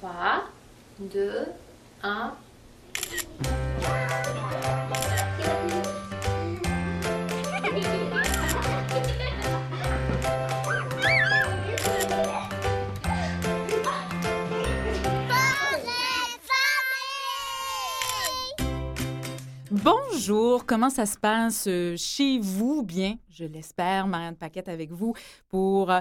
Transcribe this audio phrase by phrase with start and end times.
[0.00, 0.44] 3,
[1.00, 1.46] 2,
[2.04, 2.32] 1.
[19.70, 22.84] Bonjour, comment ça se passe euh, chez vous?
[22.84, 25.14] Bien, je l'espère, Marianne Paquette avec vous
[25.48, 25.98] pour euh,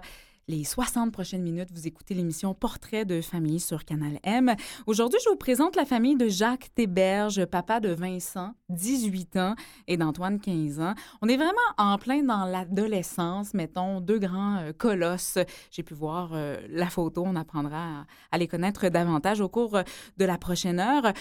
[0.47, 1.69] les 60 prochaines minutes.
[1.73, 4.55] Vous écoutez l'émission Portrait de famille sur Canal M.
[4.85, 9.55] Aujourd'hui, je vous présente la famille de Jacques Théberge, papa de Vincent, 18 ans,
[9.87, 10.93] et d'Antoine, 15 ans.
[11.21, 15.37] On est vraiment en plein dans l'adolescence, mettons, deux grands euh, colosses.
[15.69, 16.31] J'ai pu voir
[16.69, 19.77] la photo, on apprendra à les connaître davantage au cours
[20.17, 21.11] de la prochaine heure.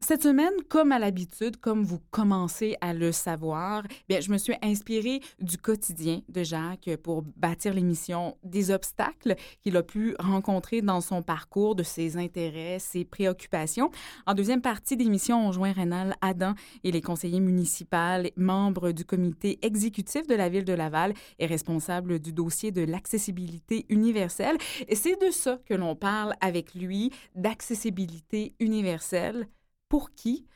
[0.00, 4.54] Cette semaine, comme à l'habitude, comme vous commencez à le savoir, bien, je me suis
[4.62, 11.00] inspirée du quotidien de Jacques pour bâtir l'émission des obstacles qu'il a pu rencontrer dans
[11.00, 13.90] son parcours, de ses intérêts, ses préoccupations.
[14.26, 19.58] En deuxième partie d'émission, on joint Rénal Adam et les conseillers municipaux, membres du comité
[19.62, 24.56] exécutif de la ville de Laval et responsable du dossier de l'accessibilité universelle.
[24.86, 29.48] Et c'est de ça que l'on parle avec lui, d'accessibilité universelle
[29.88, 30.46] pour qui,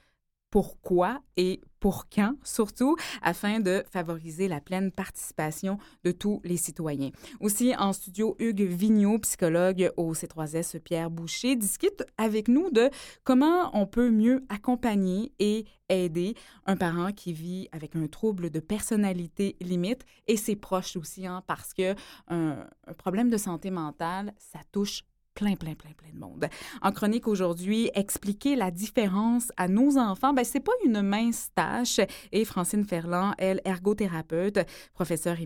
[0.53, 7.11] pourquoi et pour quand, surtout, afin de favoriser la pleine participation de tous les citoyens.
[7.41, 12.91] Aussi, en studio, Hugues Vigneault, psychologue au C3S Pierre Boucher, discute avec nous de
[13.25, 16.35] comment on peut mieux accompagner et aider
[16.67, 21.43] un parent qui vit avec un trouble de personnalité limite et ses proches aussi, hein,
[21.47, 21.95] parce que
[22.29, 22.67] un
[22.99, 25.03] problème de santé mentale, ça touche
[25.35, 26.47] plein, plein, plein, plein de monde.
[26.83, 32.01] En chronique aujourd'hui, expliquer la différence à nos enfants, ben c'est pas une mince tâche.
[32.33, 34.61] Et Francine Ferland, elle, ergothérapeute,
[34.95, 35.37] professeure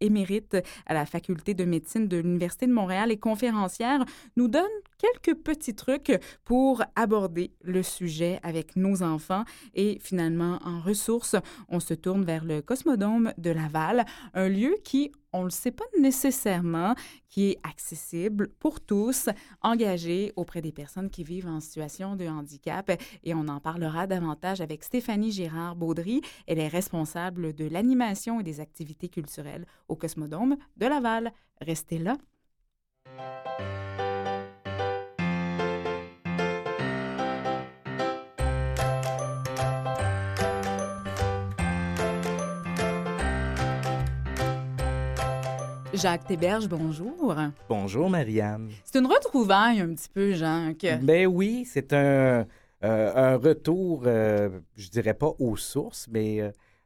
[0.00, 4.04] émérite à la faculté de médecine de l'Université de Montréal et conférencière,
[4.36, 4.62] nous donne
[5.02, 6.12] quelques petits trucs
[6.44, 9.44] pour aborder le sujet avec nos enfants.
[9.74, 11.36] Et finalement, en ressources,
[11.68, 14.04] on se tourne vers le Cosmodome de Laval,
[14.34, 16.94] un lieu qui, on ne le sait pas nécessairement,
[17.28, 19.28] qui est accessible pour tous,
[19.62, 22.92] engagé auprès des personnes qui vivent en situation de handicap.
[23.24, 26.20] Et on en parlera davantage avec Stéphanie Girard-Baudry.
[26.46, 31.32] Elle est responsable de l'animation et des activités culturelles au Cosmodome de Laval.
[31.60, 32.16] Restez là.
[45.92, 47.34] Jacques Théberge, bonjour.
[47.68, 48.70] Bonjour, Marianne.
[48.84, 50.86] C'est une retrouvaille un petit peu, Jacques.
[51.02, 52.46] Ben oui, c'est un,
[52.84, 56.40] euh, un retour, euh, je dirais pas aux sources, mais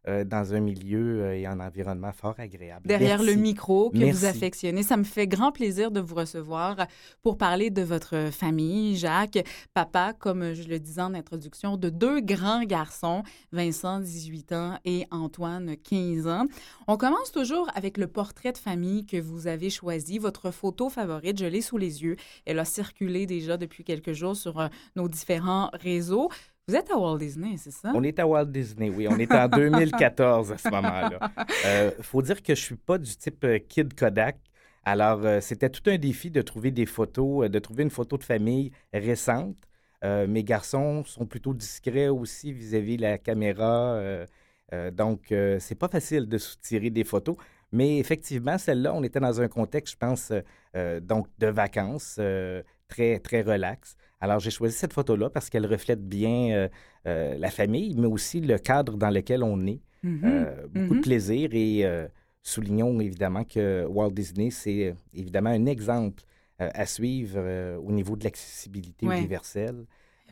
[0.09, 2.87] euh, dans un milieu euh, et un environnement fort agréable.
[2.87, 4.83] Derrière le micro que vous affectionnez.
[4.83, 6.87] Ça me fait grand plaisir de vous recevoir
[7.23, 8.97] pour parler de votre famille.
[8.97, 9.45] Jacques,
[9.75, 13.23] papa, comme je le disais en introduction, de deux grands garçons,
[13.53, 16.47] Vincent, 18 ans, et Antoine, 15 ans.
[16.87, 21.39] On commence toujours avec le portrait de famille que vous avez choisi, votre photo favorite.
[21.39, 22.17] Je l'ai sous les yeux.
[22.45, 26.31] Elle a circulé déjà depuis quelques jours sur euh, nos différents réseaux.
[26.69, 27.93] Vous êtes à Walt Disney, c'est ça?
[27.95, 29.07] On est à Walt Disney, oui.
[29.09, 31.21] On est en 2014 à ce moment-là.
[31.39, 34.37] Il euh, faut dire que je suis pas du type euh, Kid Kodak.
[34.85, 38.25] Alors, euh, c'était tout un défi de trouver des photos, de trouver une photo de
[38.25, 39.57] famille récente.
[40.03, 44.01] mes garçons sont plutôt discrets aussi vis-à-vis de la caméra.
[44.93, 47.37] donc, c'est pas facile de soutirer des photos.
[47.73, 50.33] Mais effectivement, celle-là, on était dans un contexte, je pense,
[51.03, 52.21] donc de vacances,
[52.89, 53.97] très, très relax.
[54.21, 56.69] Alors, j'ai choisi cette photo-là parce qu'elle reflète bien euh,
[57.07, 59.81] euh, la famille, mais aussi le cadre dans lequel on est.
[60.05, 60.21] Mm-hmm.
[60.25, 61.03] Euh, beaucoup de mm-hmm.
[61.03, 61.85] plaisir et
[62.43, 66.23] soulignons évidemment que Walt Disney, c'est évidemment un exemple
[66.59, 69.85] à suivre au niveau de l'accessibilité universelle.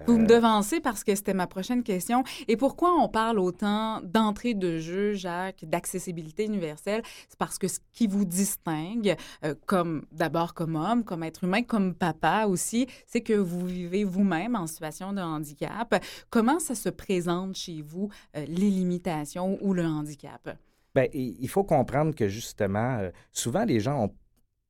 [0.07, 2.25] Vous me euh, devancez parce que c'était ma prochaine question.
[2.49, 7.03] Et pourquoi on parle autant d'entrée de jeu, Jacques, d'accessibilité universelle?
[7.29, 11.63] C'est parce que ce qui vous distingue, euh, comme d'abord comme homme, comme être humain,
[11.63, 16.03] comme papa aussi, c'est que vous vivez vous-même en situation de handicap.
[16.31, 20.59] Comment ça se présente chez vous, euh, les limitations ou le handicap?
[20.95, 23.01] Bien, il faut comprendre que justement,
[23.33, 24.15] souvent les gens ont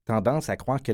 [0.05, 0.93] tendance à croire que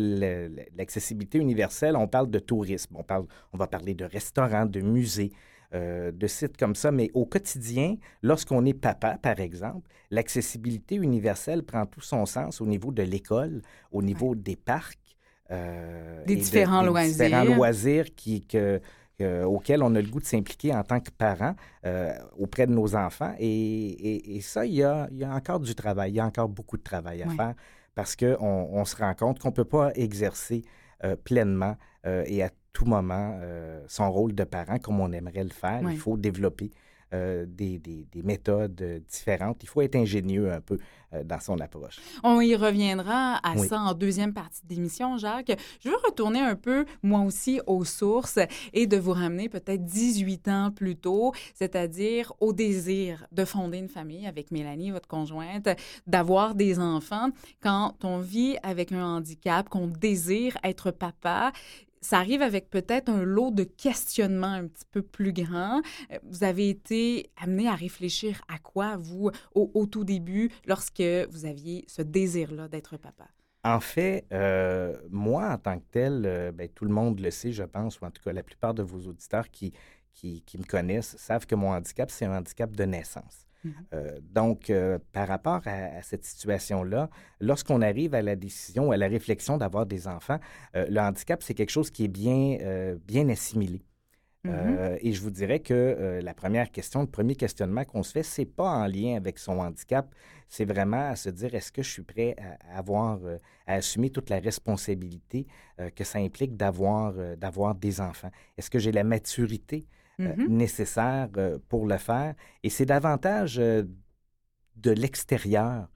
[0.77, 5.33] l'accessibilité universelle, on parle de tourisme, on, parle, on va parler de restaurants, de musées,
[5.75, 11.63] euh, de sites comme ça, mais au quotidien, lorsqu'on est papa, par exemple, l'accessibilité universelle
[11.63, 13.63] prend tout son sens au niveau de l'école,
[13.93, 14.99] au niveau des parcs.
[15.51, 17.27] Euh, des différents loisirs.
[17.27, 18.81] Différents loisirs qui, que,
[19.45, 21.55] auxquels on a le goût de s'impliquer en tant que parent
[21.85, 23.35] euh, auprès de nos enfants.
[23.39, 26.25] Et, et, ça, il y, a, il y, a, encore du travail, il y a
[26.25, 27.55] encore beaucoup de travail à faire
[27.95, 30.63] parce qu'on on se rend compte qu'on ne peut pas exercer
[31.05, 31.77] euh, pleinement
[32.07, 35.81] euh, et à tout moment euh, son rôle de parent comme on aimerait le faire.
[35.91, 36.71] Il faut développer
[37.13, 39.63] euh, des, des- des méthodes différentes.
[39.63, 40.79] Il faut être ingénieux un peu
[41.13, 41.99] euh, dans son approche.
[42.23, 43.67] On y reviendra à Oui.
[43.67, 45.53] ça en deuxième partie de l'émission, Jacques.
[45.83, 48.39] Je veux retourner un peu, moi aussi, aux sources
[48.73, 53.89] et de vous ramener peut-être 18 ans plus tôt, c'est-à-dire au désir de fonder une
[53.89, 55.69] famille avec Mélanie, votre conjointe,
[56.07, 57.31] d'avoir des enfants.
[57.61, 61.53] Quand on vit avec un handicap, qu'on désire être papa,
[62.01, 65.83] ça arrive avec peut-être un lot de questionnements un petit peu plus grand.
[66.11, 71.45] Euh, Vous avez été amené à réfléchir à quoi, vous, au, tout début, lorsque vous
[71.45, 73.29] aviez ce désir-là d'être papa?
[73.63, 77.53] En fait, euh, moi, en tant que tel, euh, ben, tout le monde le sait,
[77.53, 79.73] je pense, ou en tout cas la plupart de vos auditeurs qui,
[80.15, 83.47] qui me connaissent savent que mon handicap, c'est un handicap de naissance.
[83.65, 83.75] Mhm.
[83.93, 87.11] Euh, donc, euh, par rapport à, à cette situation-là,
[87.41, 90.39] lorsqu'on arrive à la décision, à la réflexion d'avoir des enfants,
[90.77, 92.59] euh, le handicap, c'est quelque chose qui est bien,
[93.07, 93.83] bien assimilé.
[94.45, 94.53] Mhm.
[94.55, 98.13] Euh, et je vous dirais que euh, la première question, le premier questionnement qu'on se
[98.13, 100.15] fait, c'est pas en lien avec son handicap,
[100.49, 103.37] c'est vraiment à se dire est-ce que je suis prêt à, avoir, euh,
[103.67, 105.47] à assumer toute la responsabilité
[105.95, 108.31] que ça implique d'avoir, d'avoir des enfants?
[108.57, 109.87] Est-ce que j'ai la maturité
[110.21, 110.57] euh, Mhm.
[110.57, 113.85] nécessaire euh, pour le faire Et c'est davantage euh,
[114.77, 115.89] de l'extérieur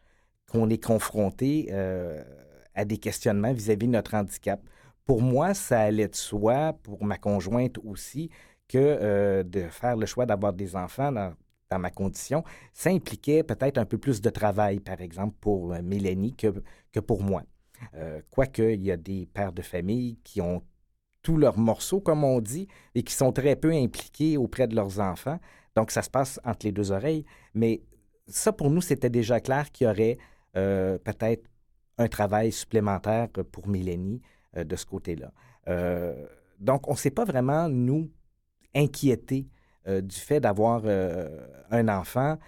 [0.50, 1.73] qu'on est confronté
[2.75, 4.61] à des questionnements vis-à-vis de notre handicap.
[5.05, 8.31] Pour moi, ça allait de soi, pour ma conjointe aussi,
[8.69, 11.35] que euh, de faire le choix d'avoir des enfants dans,
[11.71, 16.35] dans ma condition, ça impliquait peut-être un peu plus de travail, par exemple, pour Mélanie
[16.35, 16.62] que,
[16.93, 17.43] que pour moi.
[17.94, 20.62] Euh, Quoique, il y a des pères de famille qui ont
[21.25, 25.00] tous leurs morceaux, comme on dit, et qui sont très peu impliqués auprès de leurs
[25.00, 25.41] enfants.
[25.75, 27.25] Donc, ça se passe entre les deux oreilles.
[27.55, 27.82] Mais
[28.29, 30.19] ça, pour nous, c'était déjà clair qu'il y aurait
[30.56, 31.49] euh, peut-être
[31.99, 34.21] un travail supplémentaire pour Mélanie
[34.56, 35.32] euh, de ce côté-là.
[35.67, 36.15] Euh,
[36.61, 38.09] donc, on ne s'est pas vraiment, nous,
[38.75, 39.49] inquiétés
[39.87, 40.82] du fait d'avoir
[41.71, 42.38] un enfant.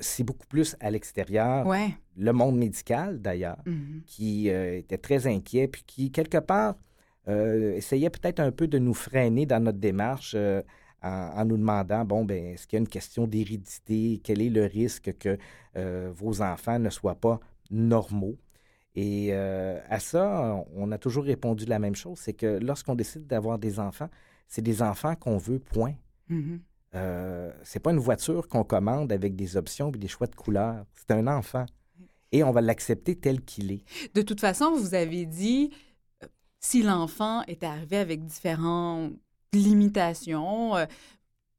[0.00, 1.88] C'est beaucoup plus à l'extérieur, Ouais.
[2.16, 4.02] le monde médical d'ailleurs, Mhm.
[4.06, 6.76] qui était très inquiet, puis qui, quelque part,
[7.28, 10.62] euh, essayait peut-être un peu de nous freiner dans notre démarche euh,
[11.02, 14.20] en, en nous demandant, bon, ben, est-ce qu'il y a une question d'hérédité?
[14.22, 15.38] Quel est le risque que
[15.76, 17.40] euh, vos enfants ne soient pas
[17.70, 18.36] normaux?
[18.94, 23.26] Et euh, à ça, on a toujours répondu la même chose, c'est que lorsqu'on décide
[23.26, 24.08] d'avoir des enfants,
[24.46, 25.94] c'est des enfants qu'on veut, point.
[26.28, 26.60] Mhm.
[26.94, 30.84] Euh, c'est pas une voiture qu'on commande avec des options et des choix de couleurs.
[30.94, 31.66] C'est un enfant.
[32.30, 33.84] Et on va l'accepter tel qu'il est.
[34.14, 35.70] De toute façon, vous avez dit,
[36.64, 39.12] si l'enfant est arrivé avec différentes
[39.52, 40.86] limitations, euh,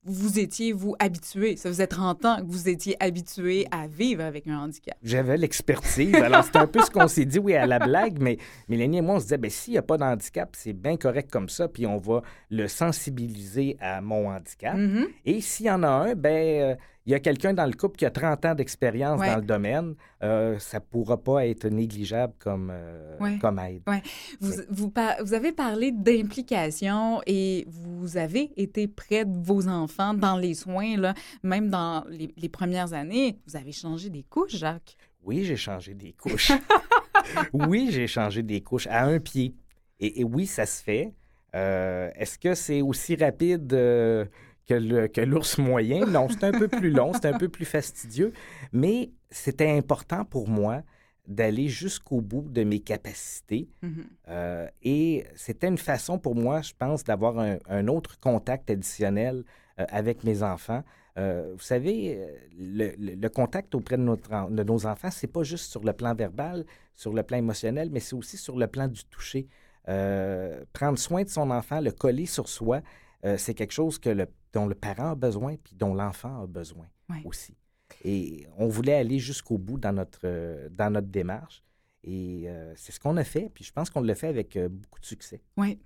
[0.04, 1.58] vous étiez, vous, habitué.
[1.58, 4.98] Ça faisait 30 ans que vous étiez habitué à vivre avec un handicap.
[5.04, 6.16] J'avais l'expertise.
[6.16, 8.38] Alors, c'est un peu ce qu'on s'est dit, oui, à la blague, mais
[8.68, 11.30] Mélanie et moi, on se disait, ben, s'il n'y a pas d'handicap, c'est bien correct
[11.32, 14.76] comme ça, puis on va le sensibiliser à mon handicap.
[14.76, 15.08] Mhm.
[15.26, 16.76] Et s'il y en a un, ben, euh,
[17.06, 19.28] il y a quelqu'un dans le couple qui a 30 ans d'expérience Ouais.
[19.30, 19.94] dans le domaine,
[20.24, 23.38] euh, ça ne pourra pas être négligeable comme, euh, Ouais.
[23.38, 23.84] comme aide.
[24.42, 30.14] Vous, vous, par- vous avez parlé d'implication et vous avez été près de vos enfants
[30.14, 31.14] dans les soins, là,
[31.44, 33.38] même dans les, les premières années.
[33.48, 34.96] Vous avez changé des couches, Jacques.
[35.24, 36.52] Oui, j'ai changé des couches.
[37.54, 39.56] oui, j'ai changé des couches à un pied.
[40.00, 41.14] Et, et oui, ça se fait.
[41.56, 43.74] Euh, Est-ce que c'est aussi rapide
[44.68, 46.06] que l'ours moyen?
[46.06, 48.34] Non, c'est un peu plus long, c'est un peu plus fastidieux.
[48.72, 50.82] Mais c'était important pour moi
[51.28, 53.68] d'aller jusqu'au bout de mes capacités.
[53.82, 54.06] Mhm.
[54.28, 59.44] Euh, et c'était une façon pour moi, je pense, d'avoir un, un autre contact additionnel
[59.80, 60.84] euh, avec mes enfants.
[61.18, 62.20] Euh, vous savez,
[62.60, 65.94] le, le- le contact auprès de, notre de nos enfants, c'est pas juste sur le
[65.94, 69.48] plan verbal, sur le plan émotionnel, mais c'est aussi sur le plan du toucher.
[70.74, 72.82] Prendre soin de son enfant, le coller sur soi,
[73.26, 76.48] euh, c'est quelque chose que le- dont le parent a besoin, puis dont l'enfant a
[76.48, 76.88] besoin
[77.26, 77.56] aussi.
[78.04, 81.64] Et on voulait aller jusqu'au bout dans notre, euh, dans notre démarche.
[82.04, 83.50] Et euh, c'est ce qu'on a fait.
[83.54, 85.42] Puis je pense qu'on l'a fait avec euh, beaucoup de succès.
[85.58, 85.80] Oui.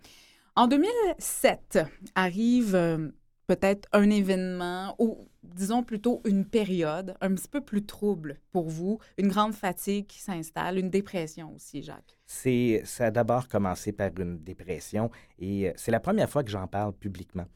[0.55, 1.79] En 2007
[2.15, 3.11] arrive
[3.49, 8.99] peut-être un événement ou disons plutôt une période un petit peu plus trouble pour vous,
[9.17, 12.15] une grande fatigue qui s'installe, une dépression aussi, Jacques?
[12.27, 16.51] C'est, ça a d'abord commencé par une dépression et euh, c'est la première fois que
[16.51, 17.47] j'en parle publiquement.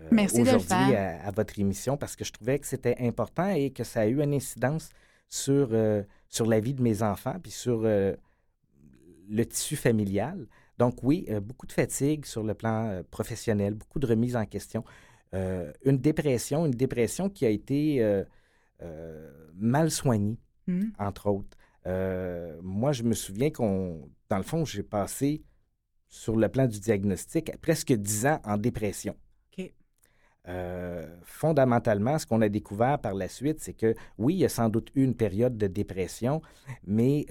[0.00, 3.68] euh, Merci aujourd'hui à, à votre émission parce que je trouvais que c'était important et
[3.72, 4.88] que ça a eu une incidence
[5.28, 8.14] sur, euh, sur la vie de mes enfants puis sur euh,
[9.28, 10.46] le tissu familial.
[10.78, 14.82] Donc oui, beaucoup de fatigue sur le plan professionnel, beaucoup de remise en question.
[15.34, 18.24] Euh, une dépression, une dépression qui a été euh,
[18.82, 20.92] euh, mal soignée Mhm.
[20.98, 21.56] entre autres.
[22.62, 25.42] Moi, je me souviens qu'on, dans le fond, j'ai passé
[26.08, 29.16] sur le plan du diagnostic, presque 10 ans en dépression.
[29.58, 29.72] OK.
[30.46, 34.48] Euh, fondamentalement, ce qu'on a découvert par la suite, c'est que oui, il y a
[34.48, 36.42] sans doute eu une période de dépression,
[36.86, 37.26] mais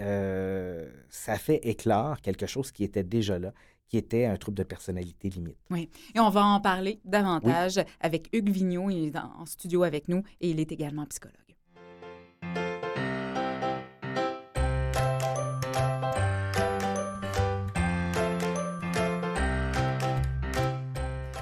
[1.09, 3.53] ça fait éclore quelque chose qui était déjà là,
[3.91, 5.57] qui était un trouble de personnalité limite.
[5.69, 5.89] Oui.
[6.15, 8.89] Et on va en parler davantage avec Hugues Vigneault.
[8.89, 11.35] Il est en en studio avec nous et il est également psychologue.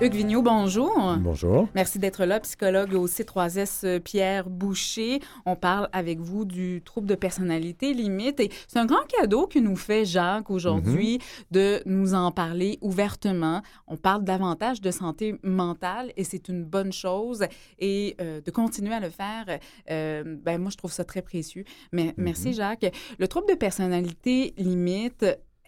[0.01, 1.18] Hugues Vigneault, bonjour.
[1.20, 1.68] Bonjour.
[1.75, 5.20] Merci d'être là, psychologue au C3S euh, Pierre Boucher.
[5.46, 8.39] On parle avec vous du trouble de personnalité limite.
[8.39, 11.20] Et c'est un grand cadeau que nous fait Jacques aujourd'hui
[11.51, 13.62] de nous en parler ouvertement.
[13.88, 17.44] On parle davantage de santé mentale et c'est une bonne chose.
[17.77, 19.60] Et euh, de continuer à le faire,
[19.91, 21.65] euh, ben moi, je trouve ça très précieux.
[21.91, 22.89] Mais merci, Jacques.
[23.18, 25.25] Le trouble de personnalité limite,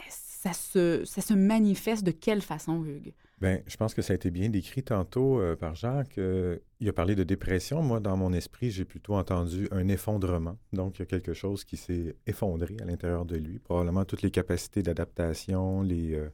[0.08, 3.14] ça se, ça se manifeste de quelle façon, Hugues?
[3.42, 6.20] Bien, je pense que ça a été bien décrit tantôt euh, par Jacques.
[6.20, 7.82] Euh, il a parlé de dépression.
[7.82, 10.60] Moi, dans mon esprit, j'ai plutôt entendu un effondrement.
[10.74, 13.58] Donc, il y a quelque chose qui s'est effondré à l'intérieur de lui.
[13.58, 16.30] Probablement toutes les capacités d'adaptation, les, euh,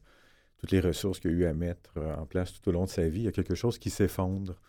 [0.58, 3.08] toutes les ressources qu'il a eu à mettre en place tout au long de sa
[3.08, 3.22] vie.
[3.22, 4.60] Il y a quelque chose qui s'effondre.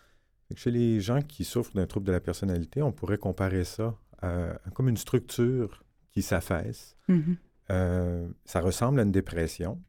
[0.55, 4.51] Chez les gens qui souffrent d'un trouble de la personnalité, on pourrait comparer ça à,
[4.65, 6.97] à comme une structure qui s'affaisse.
[7.09, 7.37] Mhm.
[7.71, 9.83] Euh, ça ressemble à une dépression.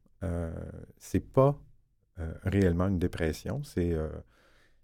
[0.98, 1.58] C'est pas
[2.20, 3.62] euh, réellement une dépression.
[3.64, 4.10] C'est euh,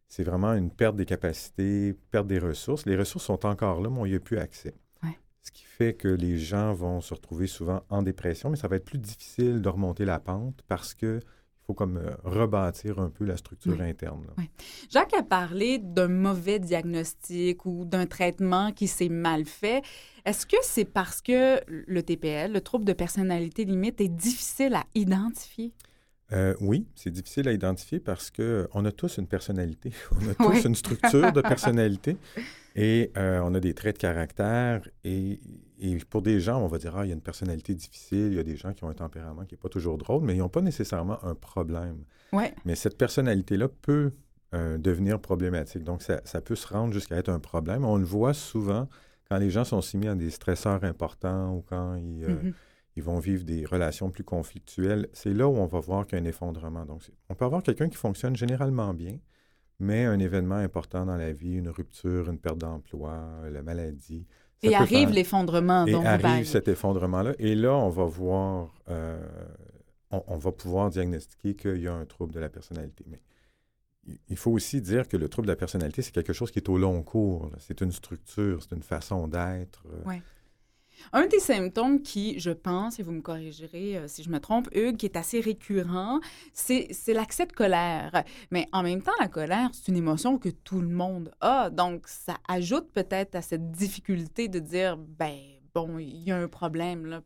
[0.07, 2.85] c'est vraiment une perte des capacités, perte des ressources.
[2.85, 4.75] Les ressources sont encore là, mais on n'y a plus accès.
[5.03, 5.17] Ouais.
[5.41, 8.75] Ce qui fait que les gens vont se retrouver souvent en dépression, mais ça va
[8.75, 11.19] être plus difficile de remonter la pente parce que
[11.65, 13.89] faut comme euh, rebâtir un peu la structure Oui.
[13.89, 14.27] interne.
[14.37, 14.47] Oui.
[14.91, 19.81] Jacques a parlé d'un mauvais diagnostic ou d'un traitement qui s'est mal fait.
[20.25, 24.83] Est-ce que c'est parce que le TPL, le trouble de personnalité limite, est difficile à
[24.93, 25.73] identifier?
[26.33, 29.91] Euh, oui, c'est difficile à identifier parce que on a tous une personnalité.
[30.11, 30.61] On a tous Oui.
[30.65, 32.17] une structure de personnalité
[32.75, 34.81] et euh, on a des traits de caractère.
[35.03, 35.39] Et,
[35.79, 38.33] et pour des gens, on va dire, ah, il y a une personnalité difficile, il
[38.33, 40.39] y a des gens qui ont un tempérament qui n'est pas toujours drôle, mais ils
[40.39, 42.03] n'ont pas nécessairement un problème.
[42.33, 42.45] Oui.
[42.65, 44.11] Mais cette personnalité-là peut
[44.55, 45.83] euh, devenir problématique.
[45.83, 47.85] Donc, ça, ça peut se rendre jusqu'à être un problème.
[47.85, 48.89] On le voit souvent
[49.29, 52.53] quand les gens sont soumis à des stresseurs importants ou quand ils, euh, Mhm.
[52.95, 55.07] Ils vont vivre des relations plus conflictuelles.
[55.13, 56.85] C'est là où on va voir qu'il y a un effondrement.
[56.85, 59.17] Donc, on peut avoir quelqu'un qui fonctionne généralement bien,
[59.79, 64.25] mais un événement important dans la vie, une rupture, une perte d'emploi, la maladie.
[64.63, 66.45] Et arrive faire- l'effondrement et vous arrive parlez.
[66.45, 67.33] cet effondrement-là.
[67.39, 69.21] Et là, on va voir, euh,
[70.11, 73.03] on, on va pouvoir diagnostiquer qu'il y a un trouble de la personnalité.
[73.07, 73.19] Mais
[74.29, 76.69] il- faut aussi dire que le trouble de la personnalité, c'est quelque chose qui est
[76.69, 77.51] au long cours.
[77.59, 79.83] C'est une structure, c'est une façon d'être.
[79.91, 80.07] euh.
[80.09, 80.21] Ouais.
[81.13, 84.69] Un des symptômes qui, je pense, et vous me corrigerez euh, si je me trompe,
[84.73, 86.19] Hugues, qui est assez récurrent,
[86.53, 88.23] c'est l'accès de colère.
[88.51, 91.69] Mais en même temps, la colère, c'est une émotion que tout le monde a.
[91.69, 95.37] Donc, ça ajoute peut-être à cette difficulté de dire, ben,
[95.73, 97.21] bon, il y a un problème, là.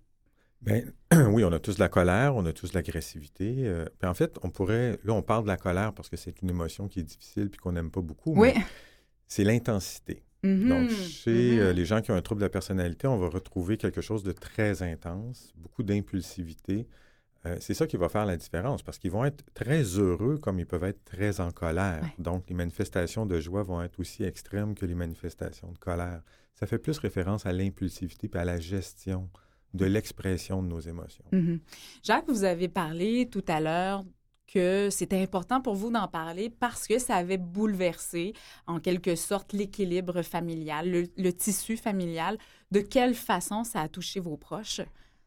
[0.62, 0.92] Ben,
[1.30, 3.66] oui, on a tous de la colère, on a tous de l'agressivité.
[3.66, 6.50] euh, en fait, on pourrait, là, on parle de la colère parce que c'est une
[6.50, 8.34] émotion qui est difficile puis qu'on n'aime pas beaucoup.
[8.36, 8.54] Oui.
[9.28, 10.24] c'est l'intensité.
[10.44, 11.60] Donc, chez Mhm.
[11.60, 14.24] euh, les gens qui ont un trouble de la personnalité, on va retrouver quelque chose
[14.24, 16.88] de très intense, beaucoup d'impulsivité.
[17.46, 20.60] Euh, c'est ça qui va faire la différence parce qu'ils vont être très heureux comme
[20.60, 22.02] ils peuvent être très en colère.
[22.04, 22.14] Ouais.
[22.20, 26.22] Donc, les manifestations de joie vont être aussi extrêmes que les manifestations de colère.
[26.54, 29.30] Ça fait plus référence à l'impulsivité et à la gestion
[29.74, 31.24] de l'expression de nos émotions.
[31.32, 31.60] Mhm.
[32.04, 34.04] Jacques, vous avez parlé tout à l'heure
[34.54, 38.34] que c'était important pour vous d'en parler parce que ça avait bouleversé,
[38.68, 42.38] en quelque sorte, l'équilibre familial, le, le tissu familial.
[42.72, 44.82] De quelle façon ça a touché vos proches?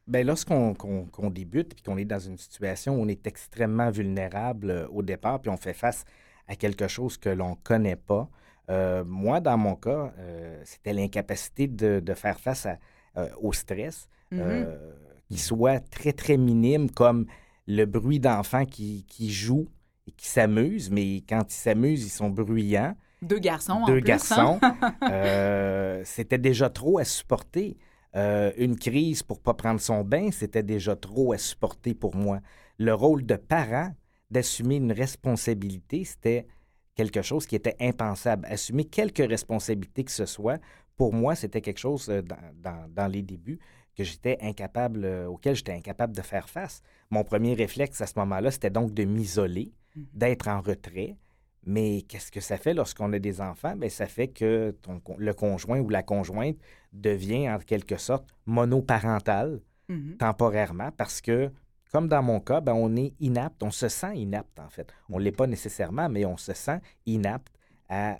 [0.08, 3.90] Bien, lorsqu'on qu'on- qu'on débute et qu'on est dans une situation où on est extrêmement
[3.90, 6.04] vulnérable euh, au départ, puis on fait face
[6.48, 8.28] à quelque chose que l'on ne connaît pas,
[8.70, 12.78] euh, moi, dans mon cas, euh, c'était l'incapacité de, de faire face à,
[13.16, 14.40] euh, au stress, Mhm.
[14.40, 14.92] euh,
[15.28, 17.26] qui soit très, très minime, comme
[17.66, 19.68] le bruit d'enfants qui, qui jouent
[20.06, 22.96] et qui s'amusent, mais quand ils s'amusent, ils sont bruyants.
[23.22, 24.00] Deux garçons en hein?
[24.00, 24.60] garçons.
[25.10, 27.76] Euh, c'était déjà trop à supporter.
[28.14, 32.40] Euh, une crise pour pas prendre son bain, c'était déjà trop à supporter pour moi.
[32.78, 33.90] Le rôle de parent,
[34.30, 36.46] d'assumer une responsabilité, c'était
[36.94, 38.46] quelque chose qui était impensable.
[38.50, 40.58] Assumer quelque responsabilité que ce soit,
[40.96, 43.58] pour moi, c'était quelque chose euh, dans, dans- dans les débuts
[43.96, 46.82] que j'étais incapable, euh, auquel j'étais incapable de faire face.
[47.10, 50.06] Mon premier réflexe à ce moment-là, c'était donc de m'isoler, Mhm.
[50.14, 51.16] d'être en retrait.
[51.64, 53.76] Mais qu'est-ce que ça fait lorsqu'on a des enfants?
[53.76, 56.56] Bien, ça fait que ton le conjoint ou la conjointe
[56.92, 60.16] devient en quelque sorte monoparental Mhm.
[60.16, 61.50] temporairement parce que
[61.92, 64.90] comme dans mon cas, ben, on est inapte, on se sent inapte en fait.
[65.10, 67.52] On ne l'est pas nécessairement, mais on se sent inapte
[67.90, 68.16] à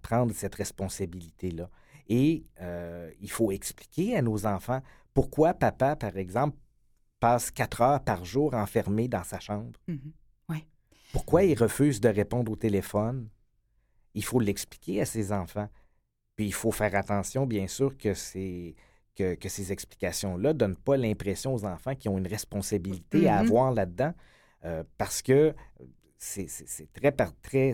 [0.00, 1.68] prendre cette responsabilité-là.
[2.08, 4.80] Et euh, il faut expliquer à nos enfants
[5.14, 6.56] pourquoi papa, par exemple,
[7.18, 9.78] passe quatre heures par jour enfermé dans sa chambre?
[9.88, 10.12] Mhm.
[11.12, 13.28] Pourquoi il refuse de répondre au téléphone?
[14.14, 15.68] Il faut l'expliquer à ses enfants.
[16.36, 18.76] Puis il faut faire attention, bien sûr, que ces,
[19.16, 23.34] que, que ces explications-là ne donnent pas l'impression aux enfants qu'ils ont une responsabilité à
[23.34, 23.40] Mhm.
[23.40, 24.14] avoir là-dedans,
[24.64, 25.52] euh, parce que
[26.16, 26.46] c'est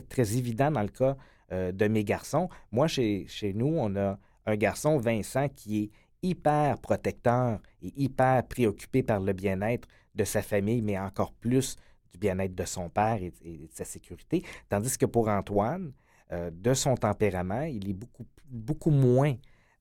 [0.08, 1.16] très évident dans le cas
[1.52, 2.48] euh, de mes garçons.
[2.72, 5.90] Moi, chez, chez nous, on a un garçon, Vincent, qui est
[6.22, 11.76] hyper protecteur et hyper préoccupé par le bien-être de sa famille, mais encore plus
[12.12, 14.42] du bien-être de son père et, et de sa sécurité.
[14.68, 15.92] Tandis que pour Antoine,
[16.32, 19.34] euh, de son tempérament, il est beaucoup, beaucoup moins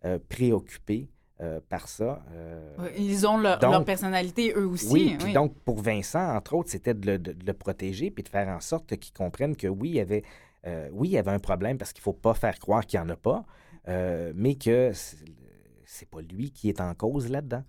[0.03, 1.09] euh, préoccupé
[1.41, 2.23] euh, par ça.
[2.31, 4.91] euh, Ils ont leur, Donc- leur personnalité, eux aussi.
[4.91, 5.33] oui, puis oui.
[5.33, 8.47] donc pour Vincent, entre autres, c'était de le, de- de le protéger puis de faire
[8.49, 10.23] en sorte qu'il comprenne que oui, il y avait,
[10.67, 12.99] euh, oui, il y avait un problème parce qu'il ne faut pas faire croire qu'il
[12.99, 13.45] n'y en a pas,
[14.33, 14.91] mais que
[15.87, 17.63] c'est c'est pas lui qui est en cause là-dedans.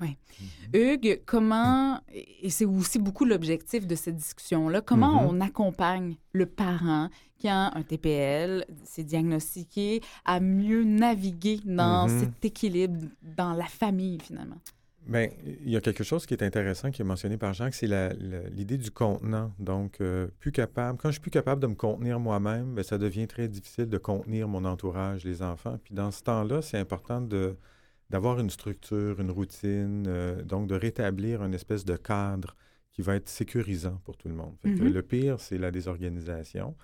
[0.74, 5.28] Hugues, comment, et c'est aussi beaucoup l'objectif de cette discussion-là, comment Mhm.
[5.36, 7.08] on accompagne le parent
[7.38, 12.20] qui a un TPL, c'est diagnostiqué, à mieux naviguer dans Mhm.
[12.20, 14.58] cet équilibre dans la famille, finalement?
[15.06, 15.28] Bien,
[15.64, 18.12] il y a quelque chose qui est intéressant qui est mentionné par Jacques, c'est la-
[18.14, 19.52] la- l'idée du contenant.
[19.60, 22.98] Donc, euh, plus capable, quand je suis plus capable de me contenir moi-même, bien, ça
[22.98, 25.78] devient très difficile de contenir mon entourage, les enfants.
[25.84, 27.56] Puis dans ce temps-là, c'est important de
[28.10, 32.56] d'avoir une structure, une routine, euh, donc de rétablir une espèce de cadre
[32.92, 34.56] qui va être sécurisant pour tout le monde.
[34.62, 34.92] Fait que Mhm.
[34.92, 36.76] Le pire, c'est la désorganisation.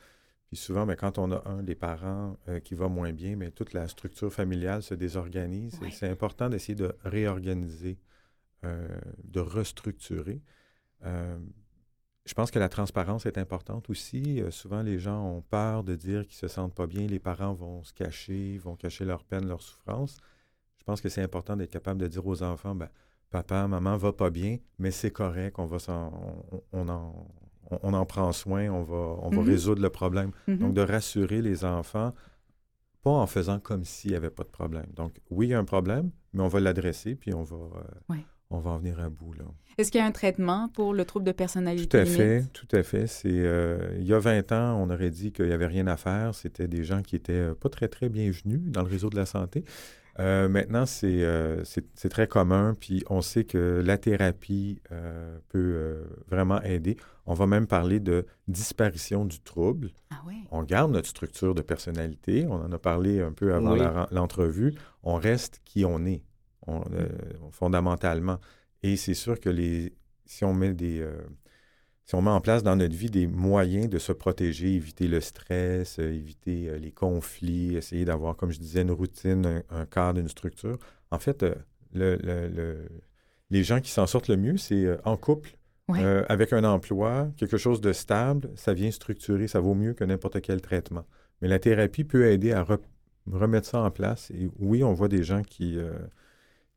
[0.48, 3.50] Puis souvent, bien, quand on a un des parents euh, qui va moins bien, bien,
[3.50, 5.80] toute la structure familiale se désorganise.
[5.92, 7.98] C'est important d'essayer de réorganiser,
[8.64, 8.86] euh,
[9.24, 10.42] de restructurer.
[12.24, 14.40] Je pense que la transparence est importante aussi.
[14.50, 17.06] Souvent, les gens ont peur de dire qu'ils se sentent pas bien.
[17.08, 20.18] Les parents vont se cacher, vont cacher leur peine, leur souffrance.
[20.82, 22.88] Je pense que c'est important d'être capable de dire aux enfants, ben,
[23.30, 26.12] papa, maman va pas bien, mais c'est correct, on va s'en,
[26.50, 27.28] on, on en,
[27.84, 29.48] on, en prend soin, on va, on va Mhm.
[29.48, 30.32] résoudre le problème.
[30.48, 30.58] Mhm.
[30.58, 32.12] Donc, de rassurer les enfants,
[33.04, 34.86] pas en faisant comme s'il n'y avait pas de problème.
[34.96, 37.82] Donc, oui, il y a un problème, mais on va l'adresser, puis on va, euh,
[38.14, 38.26] Ouais.
[38.50, 39.34] on va en venir à bout.
[39.34, 39.44] Là.
[39.78, 42.16] Est-ce qu'il y a un traitement pour le trouble de personnalité Tout à limite?
[42.18, 43.06] fait, tout à fait.
[43.06, 45.96] C'est, euh, il y a 20 ans, on aurait dit qu'il n'y avait rien à
[45.96, 46.34] faire.
[46.34, 49.26] C'était des gens qui étaient euh, pas très, très bienvenus dans le réseau de la
[49.26, 49.64] santé.
[50.18, 55.58] Euh, maintenant, c'est, euh, c'est, très commun, puis on sait que la thérapie euh, peut
[55.74, 56.96] euh, vraiment aider.
[57.24, 59.90] On va même parler de disparition du trouble.
[60.10, 60.34] Ah oui.
[60.50, 62.46] On garde notre structure de personnalité.
[62.46, 63.80] On en a parlé un peu avant Oui.
[64.10, 64.74] l'entrevue.
[65.02, 66.22] On reste qui on est,
[66.66, 67.08] on- euh,
[67.50, 68.38] fondamentalement.
[68.82, 69.94] Et c'est sûr que les,
[70.26, 71.16] si on met des, euh,
[72.04, 75.20] si on met en place dans notre vie des moyens de se protéger, éviter le
[75.20, 79.86] stress, euh, éviter euh, les conflits, essayer d'avoir, comme je disais, une routine, un, un
[79.86, 80.78] cadre, une structure.
[81.10, 81.54] En fait, euh,
[81.94, 82.88] le- le- le-
[83.50, 85.56] les gens qui s'en sortent le mieux, c'est en couple,
[85.88, 86.02] Ouais.
[86.02, 90.04] euh, avec un emploi, quelque chose de stable, ça vient structurer, ça vaut mieux que
[90.04, 91.04] n'importe quel traitement.
[91.40, 92.78] Mais la thérapie peut aider à re-
[93.30, 94.30] remettre ça en place.
[94.30, 95.92] Et oui, on voit des gens qui, euh,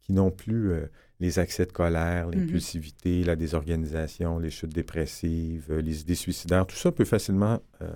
[0.02, 0.88] qui n'ont plus euh,
[1.22, 6.66] les accès de colère, l'impulsivité, la désorganisation, les chutes dépressives, euh, les idées suicidaires.
[6.68, 7.88] Tout ça peut facilement, euh,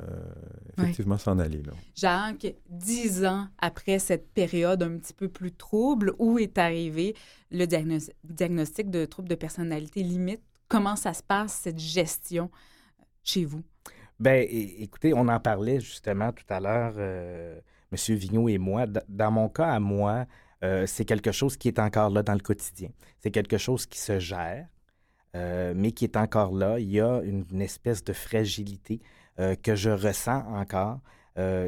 [0.78, 1.62] effectivement, s'en aller.
[1.64, 1.74] Là.
[1.96, 7.14] Jacques, dix ans après cette période un petit peu plus trouble, où est arrivé
[7.52, 10.42] le diagnos- diagnostic de trouble de personnalité limite?
[10.70, 12.50] Comment ça se passe, cette gestion
[13.24, 13.64] chez vous?
[14.20, 17.60] Ben, é- écoutez, on en parlait justement tout à l'heure, euh,
[17.92, 18.16] M.
[18.16, 18.86] Vigneault et moi.
[18.86, 20.26] D- dans mon cas, à moi,
[20.64, 22.90] euh, c'est quelque chose qui est encore là dans le quotidien.
[23.20, 24.68] C'est quelque chose qui se gère,
[25.36, 26.80] euh, mais qui est encore là.
[26.80, 29.00] Il y a une, une espèce de fragilité
[29.40, 31.00] euh, que je ressens encore.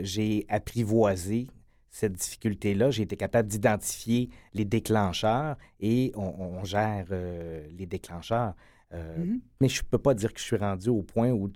[0.02, 1.48] J'ai apprivoisé
[1.90, 2.92] cette difficulté-là.
[2.92, 8.54] J'ai été capable d'identifier les déclencheurs et on, on gère les déclencheurs.
[8.94, 9.40] Mhm.
[9.62, 11.50] Mais je ne peux pas dire que je suis rendu au point où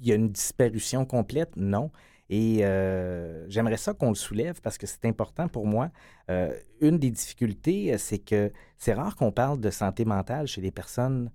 [0.00, 1.92] il y a une disparition complète, non.
[2.32, 5.90] Et euh, j'aimerais ça qu'on le soulève parce que c'est important pour moi.
[6.30, 10.60] Euh, une des difficultés, euh, c'est que c'est rare qu'on parle de santé mentale chez
[10.60, 11.32] les personnes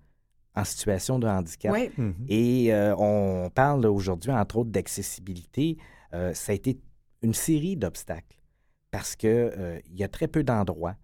[0.55, 1.73] en situation de handicap.
[1.73, 1.91] Oui.
[2.29, 5.77] Et euh, on parle aujourd'hui, entre autres, d'accessibilité.
[6.13, 6.79] Euh, ça a été
[7.21, 8.39] une série d'obstacles
[8.89, 10.95] parce qu'il y a très peu d'endroits,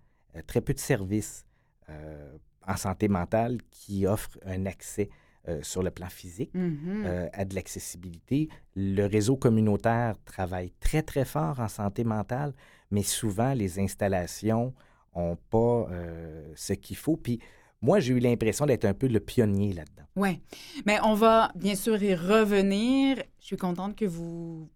[0.47, 1.45] très peu de services
[1.89, 5.15] euh, en santé mentale qui offrent un accès euh,
[5.61, 7.03] sur le plan physique Mhm.
[7.05, 8.49] euh, à de l'accessibilité.
[8.75, 12.53] Le réseau communautaire travaille très, très fort en santé mentale,
[12.91, 14.73] mais souvent, les installations
[15.15, 17.17] n'ont pas euh, ce qu'il faut.
[17.17, 17.39] Puis,
[17.81, 20.03] moi, j'ai eu l'impression d'être un peu le pionnier là-dedans.
[20.15, 20.41] Oui.
[20.85, 23.17] Mais on va bien sûr y revenir.
[23.39, 24.69] Je suis contente que vous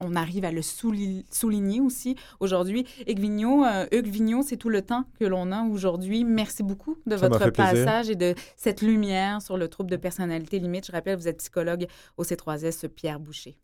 [0.00, 2.86] on arrive à le souligner aussi aujourd'hui.
[3.06, 6.24] Vigneault, euh, Hugues Vigneault, c'est tout le temps que l'on a aujourd'hui.
[6.24, 10.86] Merci beaucoup de votre passage et de cette lumière sur le trouble de personnalité limite.
[10.86, 11.86] Je rappelle, vous êtes psychologue
[12.16, 13.56] au C3S Pierre Boucher.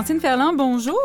[0.00, 0.96] Francine Ferland, bonjour.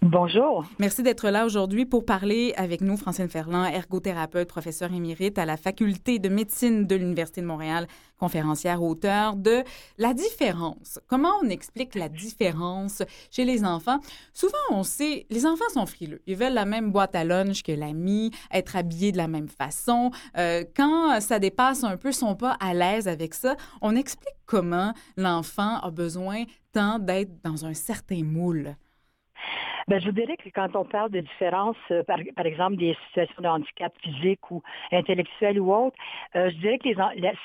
[0.00, 0.64] Bonjour.
[0.78, 5.56] Merci d'être là aujourd'hui pour parler avec nous, Francine Ferland, ergothérapeute, professeur émérite à la
[5.56, 9.62] Faculté de médecine de l'Université de Montréal, conférencière, auteur de
[9.96, 10.98] La différence.
[11.06, 13.98] Comment on explique la différence chez les enfants?
[14.32, 16.20] Souvent, on sait, les enfants sont frileux.
[16.26, 20.10] Ils veulent la même boîte à lunch que l'ami, être habillés de la même façon.
[20.36, 23.56] Euh, quand ça dépasse un peu, ils sont pas à l'aise avec ça.
[23.80, 28.76] On explique comment l'enfant a besoin tant d'être dans un certain moule.
[29.88, 32.94] Ben, je vous dirais que quand on parle de différence, euh, par, par, exemple des
[33.06, 35.96] situations de handicap physique ou intellectuel ou autre,
[36.36, 36.90] euh, je dirais que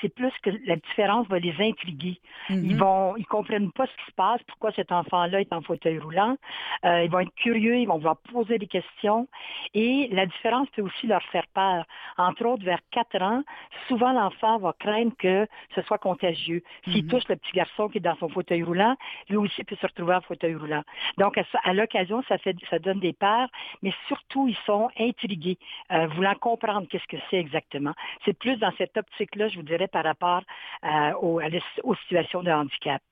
[0.02, 2.20] c'est plus que la différence va les intriguer.
[2.50, 2.76] Ils mhm.
[2.76, 6.36] vont, ils comprennent pas ce qui se passe, pourquoi cet enfant-là est en fauteuil roulant.
[6.84, 9.26] Euh, ils vont être curieux, ils vont vouloir poser des questions.
[9.72, 11.86] Et la différence peut aussi leur faire peur.
[12.18, 13.42] Entre autres, vers 4 ans,
[13.88, 16.62] souvent l'enfant va craindre que ce soit contagieux.
[16.84, 17.10] S'il mhm.
[17.10, 18.96] touche le petit garçon qui est dans son fauteuil roulant,
[19.30, 20.82] lui aussi peut se retrouver en fauteuil roulant.
[21.16, 23.48] Donc, à, à l'occasion, ça ça, donne des peurs,
[23.82, 25.58] mais surtout, ils sont intrigués,
[25.92, 27.92] euh, voulant comprendre qu'est-ce que c'est exactement.
[28.24, 30.42] C'est plus dans cette optique-là, je vous dirais, par rapport
[30.84, 33.02] euh, aux, situations de handicap.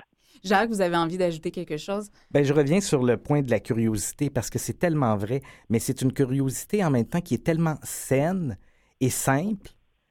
[0.42, 2.10] Jacques, vous avez envie d'ajouter quelque chose?
[2.30, 5.78] Bien, je reviens sur le point de la curiosité parce que c'est tellement vrai, mais
[5.78, 8.56] c'est une curiosité en même temps qui est tellement saine
[9.00, 9.70] et simple.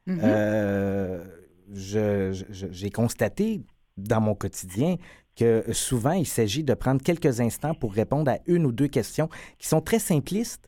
[0.09, 1.23] Euh,
[1.73, 3.61] j'ai constaté
[3.97, 4.95] dans mon quotidien
[5.35, 9.29] que souvent, il s'agit de prendre quelques instants pour répondre à une ou deux questions
[9.57, 10.67] qui sont très simplistes.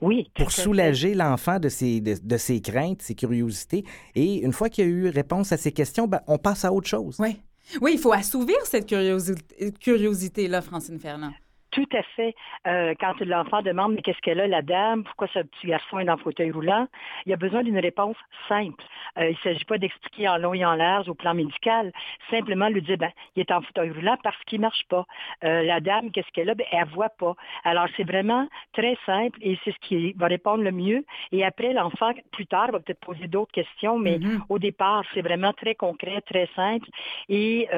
[0.00, 0.30] Oui.
[0.34, 3.84] Pour soulager l'enfant de ses, de, ses craintes, ses curiosités.
[4.14, 6.72] Et une fois qu'il y a eu réponse à ces questions, ben, on passe à
[6.72, 7.16] autre chose.
[7.18, 7.36] Oui.
[7.80, 11.32] Oui, il faut assouvir cette curiosité, curiosité-là, Francine Ferland.
[11.74, 12.36] Tout à fait.
[12.68, 16.04] Euh, quand l'enfant demande mais qu'est-ce qu'elle a, la dame, pourquoi ce petit garçon est
[16.04, 16.86] dans le fauteuil roulant,
[17.26, 18.16] il y a besoin d'une réponse
[18.48, 18.84] simple.
[19.18, 21.90] Euh, il ne s'agit pas d'expliquer en long et en large au plan médical.
[22.30, 25.04] Simplement lui dire ben, il est en fauteuil roulant parce qu'il ne marche pas.
[25.42, 26.54] Euh, la dame, qu'est-ce qu'elle a?
[26.54, 27.34] Ben, elle ne voit pas.
[27.64, 31.04] Alors, c'est vraiment très simple et c'est ce qui va répondre le mieux.
[31.32, 34.42] Et après, l'enfant, plus tard, va peut-être poser d'autres questions, mais mm-hmm.
[34.48, 36.88] au départ, c'est vraiment très concret, très simple.
[37.28, 37.68] Et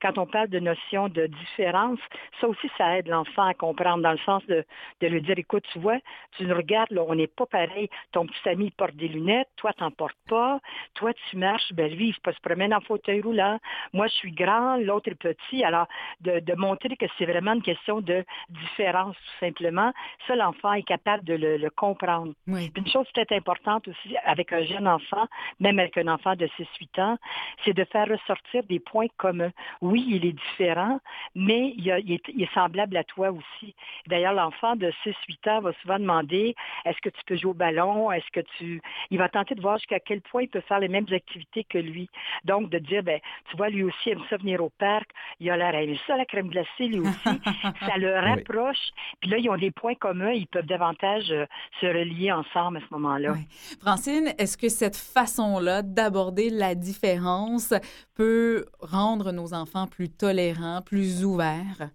[0.00, 1.98] quand on parle de notion de différence,
[2.40, 4.64] ça aussi, ça aide l'enfant à comprendre, dans le sens de,
[5.00, 5.98] de lui dire, écoute, tu vois,
[6.36, 7.88] tu nous regardes, là, on n'est pas pareil.
[8.12, 10.60] Ton petit ami porte des lunettes, toi, tu n'en portes pas.
[10.94, 13.58] Toi, tu marches, ben lui, il se promène en fauteuil roulant.
[13.92, 15.64] Moi, je suis grand, l'autre est petit.
[15.64, 15.86] Alors,
[16.20, 19.92] de, de montrer que c'est vraiment une question de différence, tout simplement,
[20.26, 22.32] ça, l'enfant est capable de le, comprendre.
[22.46, 25.26] Une chose peut-être importante aussi avec un jeune enfant,
[25.60, 27.18] même avec un enfant de 6-8 ans,
[27.64, 29.52] c'est de faire ressortir des points communs.
[29.80, 30.98] Oui, il est différent,
[31.34, 33.74] mais il, est, il est semblable à toi aussi.
[34.06, 38.10] D'ailleurs, l'enfant de 6-8 ans va souvent demander est-ce que tu peux jouer au ballon?
[38.10, 38.80] Est-ce que tu.
[39.10, 41.78] Il va tenter de voir jusqu'à quel point il peut faire les mêmes activités que
[41.78, 42.08] lui.
[42.44, 45.56] Donc, de dire ben, tu vois, lui aussi aime ça venir au parc, il a
[45.56, 47.10] l'air à ça, la crème glacée, lui aussi.
[47.80, 48.90] ça le rapproche.
[49.20, 51.46] Puis là, ils ont des points communs, ils peuvent davantage euh,
[51.80, 53.34] se relier ensemble à ce moment-là.
[53.80, 57.74] Francine, est-ce que cette façon-là d'aborder la différence
[58.20, 61.88] peut rendre nos enfants plus tolérants, plus ouverts?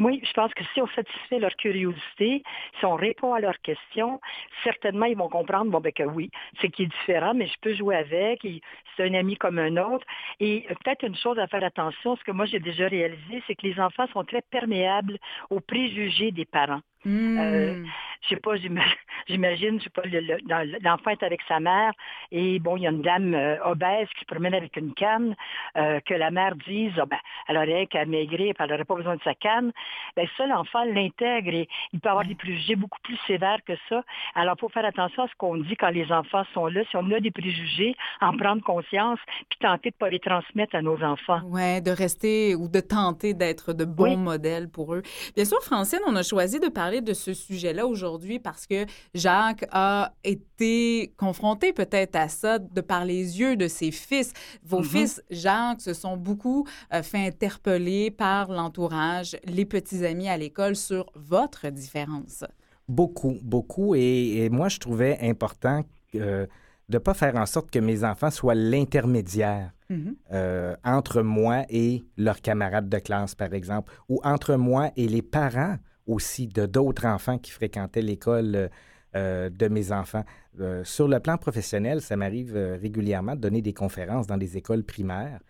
[0.00, 2.42] Oui, je pense que si on satisfait leur curiosité,
[2.80, 4.20] si on répond à leurs questions,
[4.64, 7.74] certainement ils vont comprendre bon, ben, que oui, c'est qui est différent, mais je peux
[7.74, 8.44] jouer avec,
[8.96, 10.04] c'est un ami comme un autre.
[10.40, 13.54] Et euh, peut-être une chose à faire attention, ce que moi j'ai déjà réalisé, c'est
[13.54, 15.16] que les enfants sont très perméables
[15.48, 16.80] aux préjugés des parents.
[17.08, 17.86] Euh, hmm.
[18.22, 18.56] je sais pas,
[19.28, 20.02] j'imagine, je sais pas,
[20.82, 21.92] l'enfant est avec sa mère
[22.30, 25.34] et bon, il y a une dame euh, obèse qui se promène avec une canne,
[25.76, 27.18] euh, que la mère dise, oh, ben,
[27.48, 29.72] elle aurait qu'à maigrir, elle n'aurait pas besoin de sa canne.
[30.16, 34.04] Ben, ça, l'enfant l'intègre et il peut avoir des préjugés beaucoup plus sévères que ça.
[34.34, 36.82] Alors, il faut faire attention à ce qu'on dit quand les enfants sont là.
[36.90, 39.18] Si on a des préjugés, en prendre conscience,
[39.48, 41.40] puis tenter de ne pas les transmettre à nos enfants.
[41.46, 45.02] Oui, de rester ou de tenter d'être de bons modèles pour eux.
[45.34, 49.66] Bien sûr, Francine, on a choisi de parler de ce sujet-là aujourd'hui parce que Jacques
[49.70, 54.32] a été confronté peut-être à ça de par les yeux de ses fils.
[54.64, 54.84] Vos mm-hmm.
[54.84, 60.76] fils, Jacques, se sont beaucoup euh, fait interpeller par l'entourage, les petits amis à l'école
[60.76, 62.44] sur votre différence.
[62.88, 63.94] Beaucoup, beaucoup.
[63.94, 65.84] Et, moi, je trouvais important
[66.14, 66.48] de
[66.88, 70.16] ne pas faire en sorte que mes enfants soient l'intermédiaire Mhm.
[70.32, 75.22] euh, entre moi et leurs camarades de classe, par exemple, ou entre moi et les
[75.22, 75.76] parents
[76.08, 78.68] aussi de d'autres enfants qui fréquentaient l'école euh,
[79.14, 80.24] euh, de mes enfants.
[80.60, 84.82] Euh, sur le plan professionnel, ça m'arrive régulièrement de donner des conférences dans des écoles
[84.82, 85.40] primaires.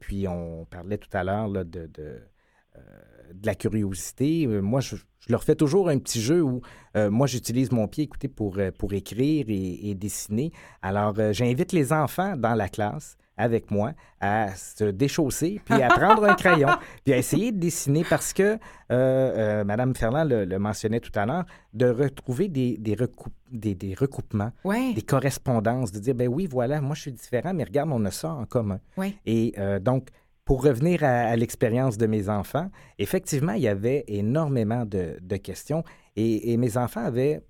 [0.00, 4.46] Puis on parlait tout à l'heure de, de, de la curiosité.
[4.46, 4.96] Moi, je,
[5.28, 6.62] leur fais toujours un petit jeu où
[6.94, 10.52] moi, j'utilise mon pied, écoutez, pour, pour écrire et, dessiner.
[10.80, 16.24] Alors, j'invite les enfants dans la classe avec moi à se déchausser, puis à prendre
[16.24, 16.68] un crayon,
[17.04, 18.58] puis à essayer de dessiner parce que, euh,
[18.90, 23.74] euh, Madame Ferland le, le mentionnait tout à l'heure, de retrouver des, des, recoup- des,
[23.74, 24.92] des recoupements, Ouais.
[24.94, 28.10] des correspondances, de dire, ben oui, voilà, moi je suis différent, mais regarde, on a
[28.10, 28.80] ça en commun.
[28.96, 29.14] Ouais.
[29.26, 30.08] Et euh, donc,
[30.44, 35.36] pour revenir à, à l'expérience de mes enfants, effectivement, il y avait énormément de, de
[35.36, 35.84] questions
[36.16, 37.40] et, et mes enfants avaient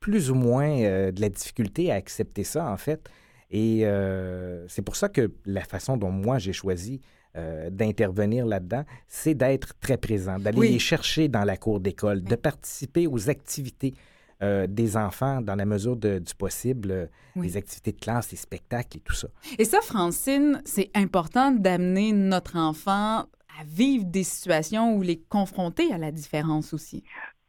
[0.00, 3.08] plus ou moins euh, de la difficulté à accepter ça, en fait.
[3.50, 7.00] Et euh, c'est pour ça que la façon dont moi j'ai choisi
[7.36, 10.72] euh, d'intervenir là-dedans, c'est d'être très présent, d'aller Oui.
[10.72, 13.94] les chercher dans la cour d'école, de participer aux activités
[14.42, 17.46] euh, des enfants dans la mesure de- du possible, euh, Oui.
[17.48, 19.28] les activités de classe, les spectacles et tout ça.
[19.58, 23.18] Et ça, Francine, c'est important d'amener notre enfant
[23.60, 27.04] à vivre des situations où les confronter à la différence aussi.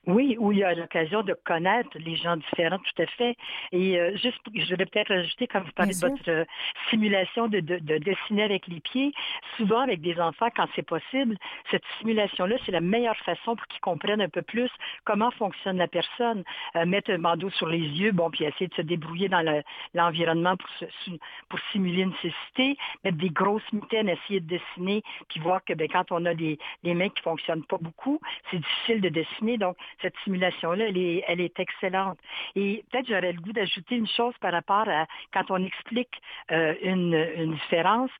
[0.07, 3.35] Oui, où il y a l'occasion de connaître les gens différents, tout à fait.
[3.71, 6.47] Et euh, juste, je voulais peut-être ajouter, quand vous parlez Bien de votre
[6.89, 9.11] simulation de, de, de dessiner avec les pieds,
[9.57, 11.37] souvent avec des enfants, quand c'est possible,
[11.69, 14.71] cette simulation-là, c'est la meilleure façon pour qu'ils comprennent un peu plus
[15.03, 16.43] comment fonctionne la personne.
[16.75, 19.61] Euh, mettre un bandeau sur les yeux, bon, puis essayer de se débrouiller dans le-
[19.93, 21.11] l'environnement pour, se-
[21.47, 25.87] pour simuler une cécité, mettre des grosses mitaines, essayer de dessiner, puis voir que ben,
[25.87, 29.57] quand on a des, des mains qui fonctionnent pas beaucoup, c'est difficile de dessiner.
[29.59, 32.19] Donc, cette simulation-là, elle est, elle est excellente.
[32.55, 36.75] Et peut-être j'aurais le goût d'ajouter une chose par rapport à quand on explique euh,
[36.81, 38.11] une, une différence,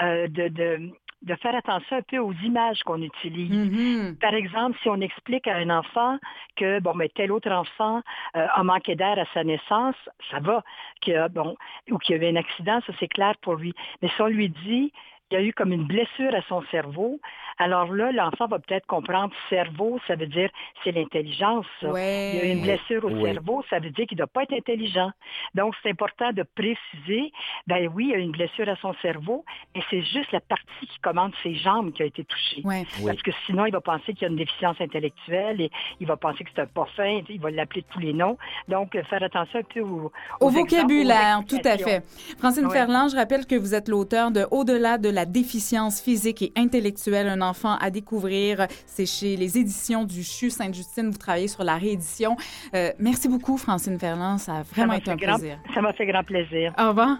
[0.00, 0.90] euh, de, de,
[1.22, 3.50] de faire attention un peu aux images qu'on utilise.
[3.50, 4.16] Mhm.
[4.20, 6.18] Par exemple, si on explique à un enfant
[6.56, 8.02] que bon, mais tel autre enfant
[8.36, 9.96] euh, a manqué d'air à sa naissance,
[10.30, 10.62] ça va,
[11.00, 11.56] qu'il y a, bon,
[11.90, 13.74] ou qu'il y avait un accident, ça c'est clair pour lui.
[14.00, 14.92] Mais si on lui dit
[15.30, 17.20] il y a eu comme une blessure à son cerveau,
[17.58, 20.50] alors là, l'enfant va peut-être comprendre cerveau, ça veut dire
[20.84, 21.66] c'est l'intelligence.
[21.82, 22.32] Ouais.
[22.34, 24.52] Il y a une blessure au cerveau, ça veut dire qu'il ne doit pas être
[24.52, 25.10] intelligent.
[25.54, 27.32] Donc, c'est important de préciser,
[27.66, 29.44] ben oui, il y a une blessure à son cerveau,
[29.74, 32.62] mais c'est juste la partie qui commande ses jambes qui a été touchée.
[32.64, 32.86] Ouais.
[33.04, 36.16] Parce que sinon, il va penser qu'il y a une déficience intellectuelle et il va
[36.16, 38.38] penser que c'est un pas fin, il va l'appeler de tous les noms.
[38.68, 42.04] Donc, euh, faire attention un peu au, Au aux exemples, vocabulaire, aux tout à fait.
[42.38, 42.68] Francine.
[42.70, 47.28] Ferland, je rappelle que vous êtes l'auteur de Au-delà de la déficience physique et intellectuelle,
[47.28, 48.66] un enfant à découvrir.
[48.86, 51.10] C'est chez les éditions du CHU Sainte-Justine.
[51.10, 52.36] Vous travaillez sur la réédition.
[52.74, 54.38] Euh, merci beaucoup, Francine Ferland.
[54.38, 55.58] Ça a Ça vraiment été un grand- plaisir.
[55.74, 56.72] Ça m'a fait grand plaisir.
[56.78, 57.18] Au revoir.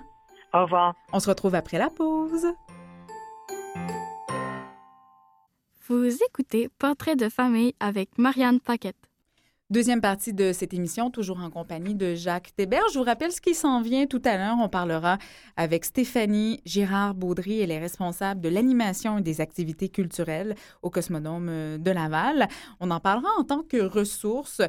[0.55, 0.95] Au revoir.
[1.13, 2.47] On se retrouve après la pause.
[5.89, 8.97] Vous écoutez Portrait de famille avec Marianne Paquette.
[9.71, 12.89] Deuxième partie de cette émission, toujours en compagnie de Jacques Thébert.
[12.91, 14.57] Je vous rappelle ce qui s'en vient tout à l'heure.
[14.59, 15.19] On parlera
[15.59, 17.61] avec Stéphanie Girard-Baudry.
[17.61, 22.49] Elle est responsable de l'animation et des activités culturelles au Cosmodome euh, de Laval.
[22.81, 24.63] On en parlera en tant que ressource.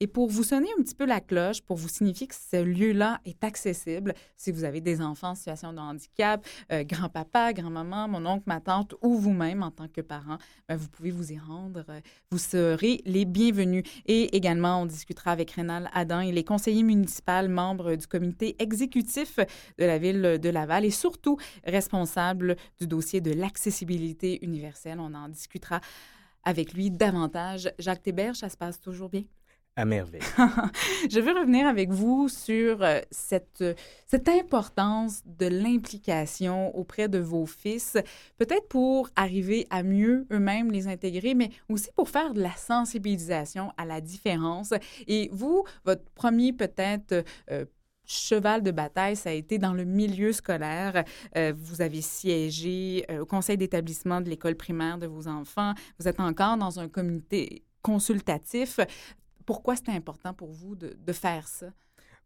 [0.00, 3.20] Et pour vous sonner un petit peu la cloche, pour vous signifier que ce lieu-là
[3.24, 8.24] est accessible, si vous avez des enfants en situation de handicap, euh, grand-papa, grand-maman, mon
[8.24, 11.84] oncle, ma tante ou vous-même en tant que parent, ben, vous pouvez vous y rendre.
[11.88, 13.82] Euh, Vous serez les bienvenus.
[14.06, 16.20] Et également, on discutera avec Rénal Adam.
[16.20, 19.38] Il est conseiller municipal, membre du comité exécutif
[19.78, 25.00] de la ville de Laval et surtout responsable du dossier de l'accessibilité universelle.
[25.00, 25.80] On en discutera
[26.44, 27.72] avec lui davantage.
[27.80, 29.24] Jacques Théberge, ça se passe toujours bien?
[29.78, 30.22] À merveille.
[31.08, 33.74] Je veux revenir avec vous sur euh, cette, euh,
[34.08, 37.96] cette importance de l'implication auprès de vos fils,
[38.38, 43.70] peut-être pour arriver à mieux eux-mêmes les intégrer, mais aussi pour faire de la sensibilisation
[43.76, 44.74] à la différence.
[45.06, 47.64] Et vous, votre premier peut-être euh,
[48.04, 51.04] cheval de bataille, ça a été dans le milieu scolaire.
[51.54, 55.74] Vous avez siégé au conseil d'établissement de l'école primaire de vos enfants.
[56.00, 58.80] Vous êtes encore dans un comité consultatif.
[59.48, 61.68] Pourquoi c'était important pour vous de, faire ça?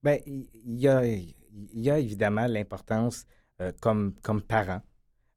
[0.02, 3.26] Bien, il y a, évidemment l'importance
[3.60, 4.82] euh, comme, comme parent,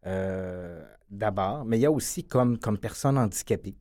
[0.07, 3.75] euh, d'abord, mais il y a aussi comme, comme personne handicapée.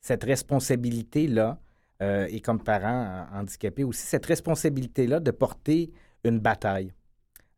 [0.00, 1.60] Cette responsabilité-là,
[2.02, 5.92] euh, et comme parent handicapé aussi, cette responsabilité-là de porter
[6.24, 6.92] une bataille.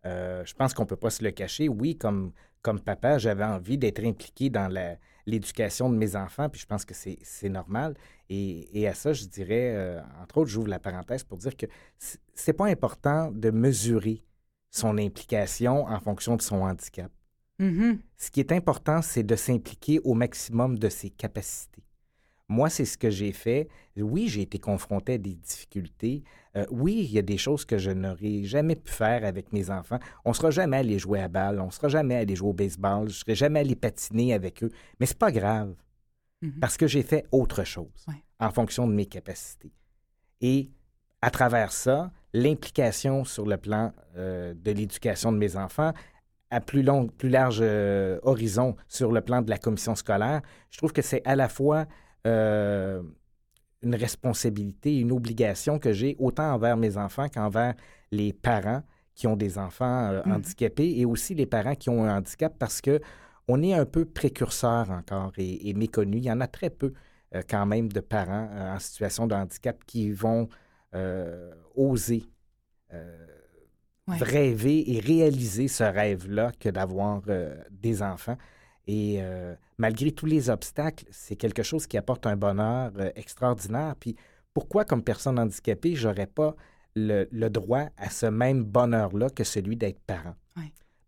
[0.05, 1.71] Je pense qu'on ne peut pas se le cacher.
[1.71, 6.61] Oui, comme, comme papa, j'avais envie d'être impliqué dans la, l'éducation de mes enfants, puis
[6.61, 7.95] je pense que c'est normal.
[8.29, 11.67] Et, et à ça, je dirais, euh, entre autres, j'ouvre la parenthèse pour dire que
[12.35, 14.23] c'est pas important de mesurer
[14.71, 17.11] son implication en fonction de son handicap.
[17.59, 17.99] Mhm.
[18.17, 21.83] Ce qui est important, c'est de s'impliquer au maximum de ses capacités.
[22.49, 23.69] Moi, c'est ce que j'ai fait.
[23.97, 26.23] Oui, j'ai été confronté à des difficultés.
[26.57, 29.69] Euh, oui, il y a des choses que je n'aurais jamais pu faire avec mes
[29.69, 29.99] enfants.
[30.25, 32.53] On ne sera jamais allé jouer à balle, on ne sera jamais allé jouer au
[32.53, 34.71] baseball, je ne serai jamais allé patiner avec eux.
[35.01, 35.75] Mais c'est pas grave,
[36.43, 36.61] Mhm.
[36.61, 38.23] parce que j'ai fait autre chose Ouais.
[38.39, 39.73] en fonction de mes capacités.
[40.41, 40.71] Et
[41.23, 45.93] à travers ça, l'implication sur le plan euh, de l'éducation de mes enfants,
[46.51, 50.79] à plus long, plus large euh, horizon sur le plan de la commission scolaire, je
[50.79, 51.87] trouve que c'est à la fois
[52.27, 53.03] euh,
[53.83, 57.75] une responsabilité, une obligation que j'ai autant envers mes enfants qu'envers
[58.11, 58.83] les parents
[59.15, 60.33] qui ont des enfants euh, Mhm.
[60.35, 63.01] handicapés et aussi les parents qui ont un handicap parce que
[63.49, 66.19] on est un peu précurseur encore et, et méconnu.
[66.19, 66.93] Il y en a très peu
[67.35, 70.49] euh, quand même de parents en situation de handicap qui vont
[71.75, 72.25] oser
[74.09, 74.19] Ouais.
[74.21, 77.23] rêver et réaliser ce rêve-là que d'avoir
[77.71, 78.37] des enfants.
[78.87, 83.94] Et euh, malgré tous les obstacles, c'est quelque chose qui apporte un bonheur euh, extraordinaire.
[83.99, 84.16] Puis
[84.55, 86.55] pourquoi, comme personne handicapée, j'aurais pas
[86.94, 90.35] le, le droit à ce même bonheur-là que celui d'être parent?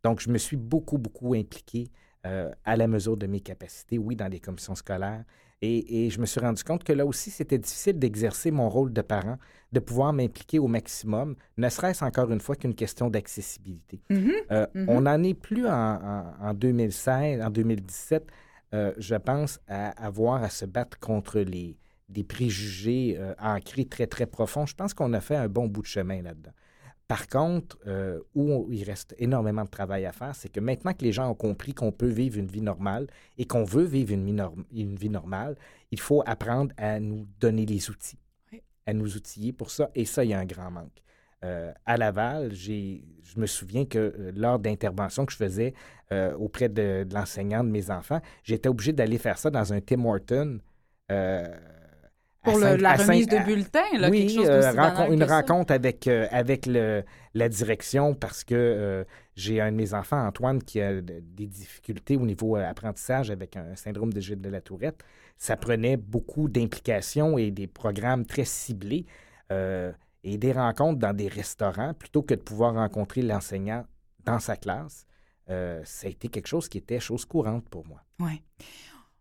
[0.04, 1.90] Donc, je me suis beaucoup, beaucoup impliqué
[2.26, 5.24] euh, à la mesure de mes capacités, oui, dans les commissions scolaires.
[5.60, 8.92] Et, et je me suis rendu compte que là aussi, c'était difficile d'exercer mon rôle
[8.92, 9.38] de parent,
[9.72, 14.00] de pouvoir m'impliquer au maximum, ne serait-ce encore une fois qu'une question d'accessibilité.
[14.10, 14.32] Mhm.
[14.50, 14.88] Euh, Mhm.
[14.88, 18.26] On n'en est plus en, en- en 2016, en 2017,
[18.74, 21.76] euh, je pense, à avoir à se battre contre les,
[22.08, 24.64] des préjugés euh, ancrés très, très profonds.
[24.66, 26.52] Je pense qu'on a fait un bon bout de chemin là-dedans.
[27.06, 30.92] Par contre, euh, où on- il reste énormément de travail à faire, c'est que maintenant
[30.92, 33.06] que les gens ont compris qu'on peut vivre une vie normale
[33.38, 35.56] et qu'on veut vivre une vie, norm- une vie normale,
[35.90, 38.18] il faut apprendre à nous donner les outils.
[38.88, 39.90] À nous outiller pour ça.
[39.94, 40.98] Et ça, il y a un grand manque.
[41.44, 42.98] Euh, à Laval, je
[43.36, 45.72] me souviens que euh, lors d'interventions que je faisais
[46.10, 49.80] euh, auprès de, de l'enseignant de mes enfants, j'étais obligé d'aller faire ça dans un
[49.80, 50.58] Tim Horton.
[51.12, 51.46] euh,
[52.42, 56.06] Pour le- la remise de bulletins, là, oui, quelque chose euh, rencontre- une rencontre avec,
[56.08, 59.04] euh, avec le, la direction parce que euh,
[59.36, 63.56] j'ai un de mes enfants, Antoine, qui a de- des difficultés au niveau apprentissage avec
[63.56, 65.02] un syndrome de Gilles de la Tourette.
[65.38, 69.06] Ça prenait beaucoup d'implications et des programmes très ciblés
[69.52, 69.92] euh,
[70.24, 73.84] et des rencontres dans des restaurants plutôt que de pouvoir rencontrer l'enseignant
[74.24, 75.06] dans sa classe.
[75.48, 78.02] Euh, ça a été quelque chose qui était chose courante pour moi.
[78.20, 78.42] Ouais.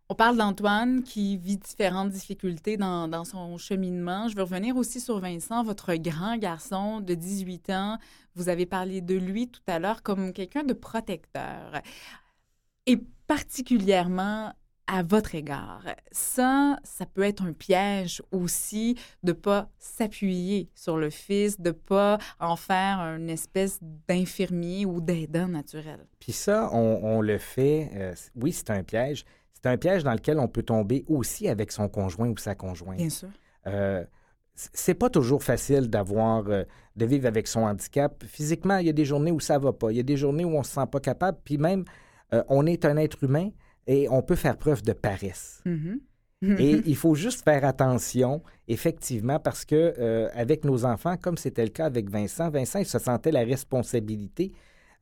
[0.10, 4.30] On parle d'Antoine qui vit différentes difficultés dans, dans son cheminement.
[4.30, 7.98] Je veux revenir aussi sur Vincent, votre grand garçon de 18 ans.
[8.34, 11.82] Vous avez parlé de lui tout à l'heure comme quelqu'un de protecteur.
[12.86, 14.54] Et particulièrement
[14.88, 15.84] à votre égard.
[16.12, 22.18] Ça, ça peut être un piège aussi de pas s'appuyer sur le fils, de pas
[22.40, 26.06] en faire une espèce d'infirmier ou d'aidant naturel.
[26.20, 27.92] Puis ça, on, on le fait.
[27.94, 29.26] euh, oui, c'est un piège.
[29.54, 32.98] C'est un piège dans lequel on peut tomber aussi avec son conjoint ou sa conjointe.
[32.98, 33.30] Bien sûr.
[33.66, 34.06] Euh,
[34.54, 36.64] c'est pas toujours facile d'avoir, euh,
[36.96, 38.24] de vivre avec son handicap.
[38.26, 39.92] Physiquement, il y a des journées où ça va pas.
[39.92, 41.38] Il y a des journées où on se sent pas capable.
[41.44, 41.86] Puis même,
[42.34, 43.50] euh, on est un être humain
[43.88, 45.62] et on peut faire preuve de paresse.
[45.66, 46.02] Mhm.
[46.60, 51.64] Et il faut juste faire attention, effectivement, parce que euh, avec nos enfants, comme c'était
[51.64, 54.52] le cas avec Vincent, Vincent, il se sentait la responsabilité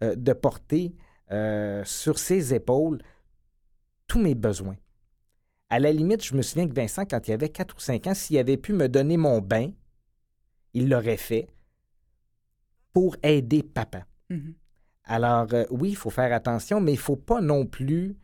[0.03, 0.93] euh, de porter
[1.31, 2.99] euh, sur ses épaules
[4.07, 4.77] tous mes besoins.
[5.69, 8.13] À la limite, je me souviens que Vincent, quand il avait 4 ou 5 ans,
[8.13, 9.71] s'il avait pu me donner mon bain,
[10.73, 11.47] il l'aurait fait
[12.93, 14.05] pour aider papa.
[14.29, 14.53] Mhm.
[15.05, 18.15] Alors, euh, oui, il faut faire attention, mais il ne faut pas non plus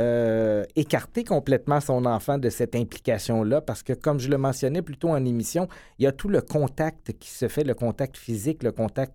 [0.00, 4.96] euh, écarter complètement son enfant de cette implication-là, parce que, comme je le mentionnais plus
[4.96, 8.62] tôt en émission, il y a tout le contact qui se fait, le contact physique,
[8.62, 9.14] le contact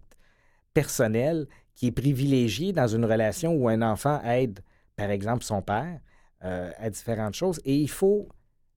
[0.74, 4.60] personnel, qui est privilégié dans une relation où un enfant aide,
[4.96, 6.00] par exemple, son père
[6.44, 7.60] euh, à différentes choses.
[7.66, 8.28] Et il faut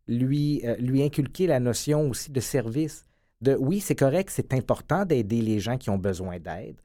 [0.06, 3.04] lui, euh, lui inculquer la notion aussi de service.
[3.42, 6.76] De oui, c'est correct, c'est important d'aider les gens qui ont besoin d'aide,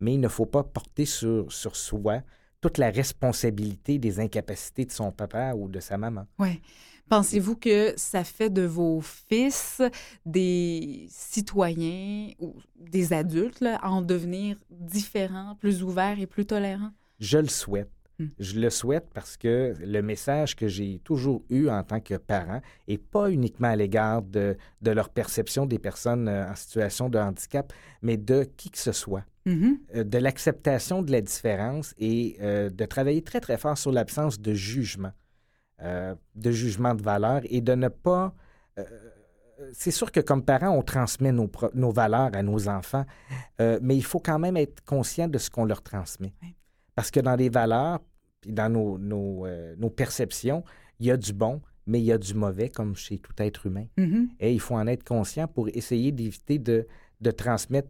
[0.00, 2.22] mais il ne faut pas porter sur, sur soi
[2.60, 6.26] toute la responsabilité des incapacités de son papa ou de sa maman.
[6.38, 6.60] Oui.
[7.08, 9.82] Pensez-vous que ça fait de vos fils
[10.24, 16.92] des citoyens ou des adultes là, à en devenir différents, plus ouverts et plus tolérants?
[17.18, 17.90] Je le souhaite.
[18.20, 18.28] Hmm.
[18.38, 22.60] Je le souhaite parce que le message que j'ai toujours eu en tant que parent,
[22.86, 27.18] et pas uniquement à l'égard de, de leur perception des personnes euh, en situation de
[27.18, 29.78] handicap, mais de qui que ce soit, Mhm.
[29.94, 34.40] euh, de l'acceptation de la différence et euh, de travailler très, très fort sur l'absence
[34.40, 35.12] de jugement.
[35.82, 38.34] euh, de jugement de valeur et de ne pas...
[39.72, 43.06] c'est sûr que comme parents, on transmet nos, valeurs à nos enfants,
[43.58, 46.32] mais il faut quand même être conscient de ce qu'on leur transmet.
[46.42, 46.54] Oui.
[46.94, 48.00] Parce que dans les valeurs,
[48.42, 49.46] puis dans nos, nos,
[49.78, 50.62] nos perceptions,
[50.98, 53.66] il y a du bon, mais il y a du mauvais, comme chez tout être
[53.66, 53.86] humain.
[53.96, 54.28] Mhm.
[54.38, 56.86] Et il faut en être conscient pour essayer d'éviter de,
[57.20, 57.88] de transmettre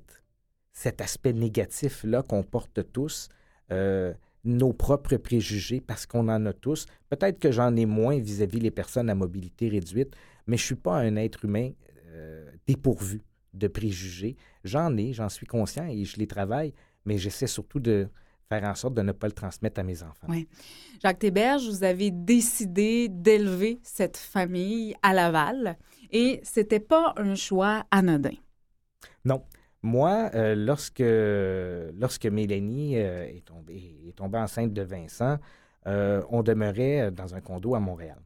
[0.73, 3.29] cet aspect négatif-là qu'on porte tous,
[3.71, 4.13] euh,
[4.45, 6.87] nos propres préjugés, parce qu'on en a tous.
[7.09, 10.15] Peut-être que j'en ai moins vis-à-vis les personnes à mobilité réduite,
[10.47, 11.71] mais je ne suis pas un être humain
[12.09, 14.37] euh, dépourvu de préjugés.
[14.65, 16.73] J'en ai, j'en suis conscient et je les travaille,
[17.05, 18.09] mais j'essaie surtout de
[18.49, 20.27] faire en sorte de ne pas le transmettre à mes enfants.
[20.29, 20.49] Oui.
[21.03, 25.79] Jacques Théberge, vous avez décidé d'élever cette famille à Laval
[26.11, 28.35] et c'était pas un choix anodin?
[29.25, 29.43] Non.
[29.83, 31.03] Moi, euh, lorsque,
[31.99, 35.39] lorsque Mélanie euh, est, tombée, enceinte de Vincent,
[35.87, 38.21] euh, on demeurait dans un condo à Montréal,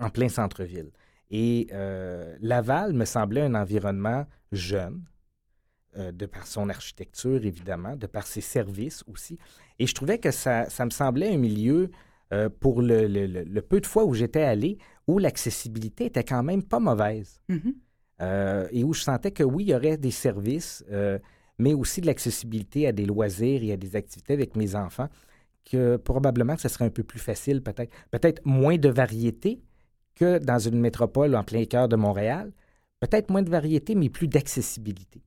[0.00, 0.90] en plein centre-ville.
[1.30, 1.68] Et
[2.40, 5.02] Laval me semblait un environnement jeune,
[5.96, 9.38] de par son architecture, évidemment, de par ses services aussi.
[9.78, 11.90] Et je trouvais que ça, ça me semblait un milieu,
[12.60, 16.62] pour le, le- le- peu de fois où j'étais allé, où l'accessibilité était quand même
[16.62, 17.40] pas mauvaise.
[17.48, 17.74] Mhm.
[18.24, 21.18] Euh, et où je sentais que oui, il y aurait des services, euh,
[21.58, 25.08] mais aussi de l'accessibilité à des loisirs et à des activités avec mes enfants,
[25.70, 27.92] que probablement que ce serait un peu plus facile, peut-être.
[28.10, 29.60] Peut-être moins de variété
[30.14, 32.52] que dans une métropole en plein cœur de Montréal.
[33.00, 35.20] Peut-être moins de variété, mais plus d'accessibilité.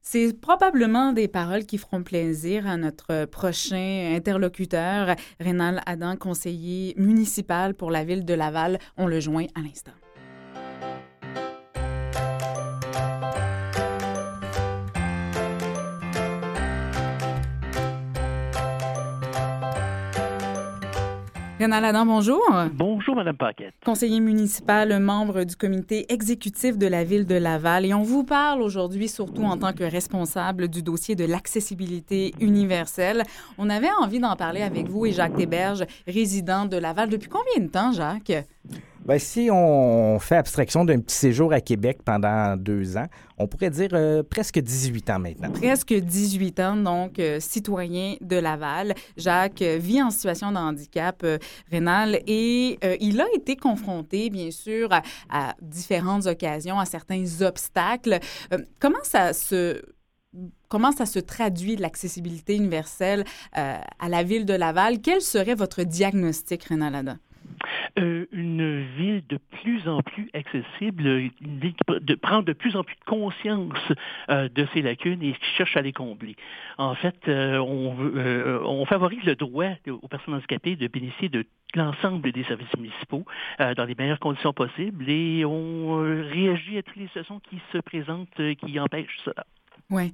[0.00, 7.74] C'est probablement des paroles qui feront plaisir à notre prochain interlocuteur, Rénal Adam, conseiller municipal
[7.74, 8.78] pour la ville de Laval.
[8.96, 9.92] On le joint à l'instant.
[21.60, 22.40] Adam, bonjour.
[22.72, 23.74] Bonjour, Madame Paquette.
[23.84, 27.84] conseiller municipal, membre du comité exécutif de la ville de Laval.
[27.84, 33.24] Et on vous parle aujourd'hui surtout en tant que responsable du dossier de l'accessibilité universelle.
[33.58, 37.08] On avait envie d'en parler avec vous et Jacques Théberge, résident de Laval.
[37.08, 38.32] Depuis combien de temps, Jacques?
[39.08, 43.06] Ben, si on fait abstraction d'un petit séjour à Québec pendant deux ans,
[43.38, 45.50] on pourrait dire euh, presque 18 ans maintenant.
[45.50, 48.92] Presque 18 ans, donc euh, citoyen de Laval.
[49.16, 51.38] Jacques euh, vit en situation de handicap euh,
[51.70, 54.90] rénal et euh, il a été confronté, bien sûr,
[55.30, 58.18] à, différentes occasions, à certains obstacles.
[58.78, 59.80] Comment ça se
[60.68, 65.00] Comment ça se traduit l'accessibilité universelle à la ville de Laval?
[65.00, 67.16] Quel serait votre diagnostic, Rénal Adam?
[67.98, 72.52] Euh, une ville de plus en plus accessible, une ville qui pr- de, prend de
[72.52, 73.92] plus en plus conscience
[74.30, 76.36] euh, de ses lacunes et qui cherche à les combler.
[76.76, 81.44] En fait, euh, on, favorise le droit aux personnes handicapées de bénéficier de
[81.74, 83.24] l'ensemble des services municipaux
[83.58, 85.96] dans les meilleures conditions possibles et on
[86.30, 89.44] réagit à toutes les situations qui se présentent qui empêchent cela.
[89.90, 90.12] Oui.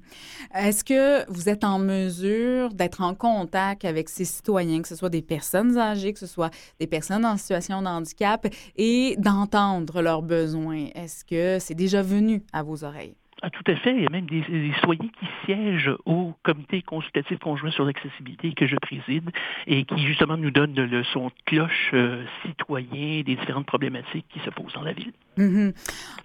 [0.53, 5.09] Est-ce que vous êtes en mesure d'être en contact avec ces citoyens, que ce soit
[5.09, 6.49] des personnes âgées, que ce soit
[6.79, 8.47] des personnes en situation de handicap,
[8.77, 10.87] et d'entendre leurs besoins?
[10.95, 13.17] Est-ce que c'est déjà venu à vos oreilles?
[13.45, 13.95] Ah, tout à fait.
[13.95, 18.65] Il y a même des, des qui siègent au comité consultatif conjoint sur l'accessibilité que
[18.65, 19.29] je préside
[19.67, 24.39] et qui justement nous donnent le son de cloche euh, citoyen des différentes problématiques qui
[24.39, 25.13] se posent dans la ville.
[25.37, 25.73] Mhm.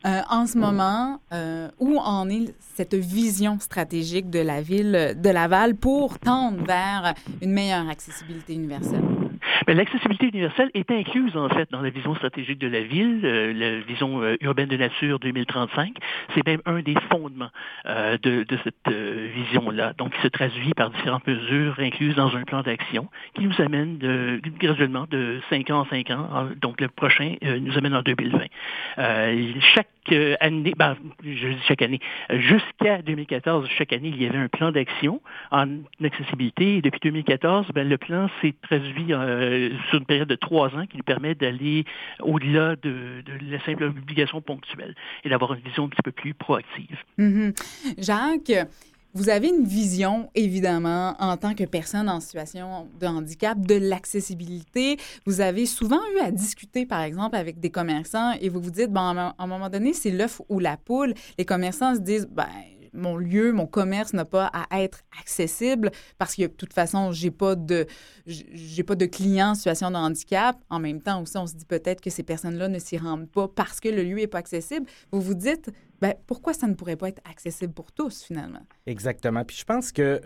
[0.06, 5.28] Euh, en ce moment, euh, où en est cette vision stratégique de la ville de
[5.28, 7.12] Laval pour tendre vers
[7.42, 9.04] une meilleure accessibilité universelle?
[9.66, 13.80] L'accessibilité universelle est incluse en fait dans la vision stratégique de la ville, euh, la
[13.80, 15.96] vision euh, urbaine de nature 2035.
[16.34, 17.50] C'est même un des fondements
[17.86, 19.92] euh, de, de cette euh, vision-là.
[19.98, 23.98] Donc, il se traduit par différentes mesures incluses dans un plan d'action qui nous amène
[23.98, 26.48] de, graduellement de 5 ans en 5 ans.
[26.60, 28.44] Donc, le prochain euh, nous amène en 2020.
[28.98, 29.88] Euh, chaque
[30.40, 34.72] année, ben, je dis chaque année, jusqu'à 2014, chaque année, il y avait un plan
[34.72, 35.20] d'action
[35.50, 35.66] en
[36.02, 36.76] accessibilité.
[36.76, 40.86] Et depuis 2014, ben, le plan s'est traduit euh, sur une période de trois ans
[40.86, 41.84] qui nous permet d'aller
[42.20, 44.94] au-delà de, la simple obligation ponctuelle
[45.24, 46.98] et d'avoir une vision un petit peu plus proactive.
[47.18, 47.52] Mhm.
[47.98, 48.66] Jacques,
[49.14, 54.98] vous avez une vision, évidemment, en tant que personne en situation de handicap, de l'accessibilité.
[55.26, 58.90] Vous avez souvent eu à discuter, par exemple, avec des commerçants et vous vous dites,
[58.92, 61.14] bon, à un- moment donné, c'est l'œuf ou la poule.
[61.38, 62.46] Les commerçants se disent, ben,
[62.92, 67.30] mon lieu, mon commerce n'a pas à être accessible parce que de toute façon, j'ai
[67.30, 67.86] pas de
[68.86, 70.56] pas de clients en situation de handicap.
[70.70, 73.46] En même temps aussi, on se dit peut-être que ces personnes-là ne s'y rendent pas
[73.48, 74.86] parce que le lieu est pas accessible.
[75.12, 75.70] Vous vous dites,
[76.00, 78.62] ben, pourquoi ça ne pourrait pas être accessible pour tous finalement?
[78.86, 79.44] Exactement.
[79.44, 80.20] Puis je pense qu'il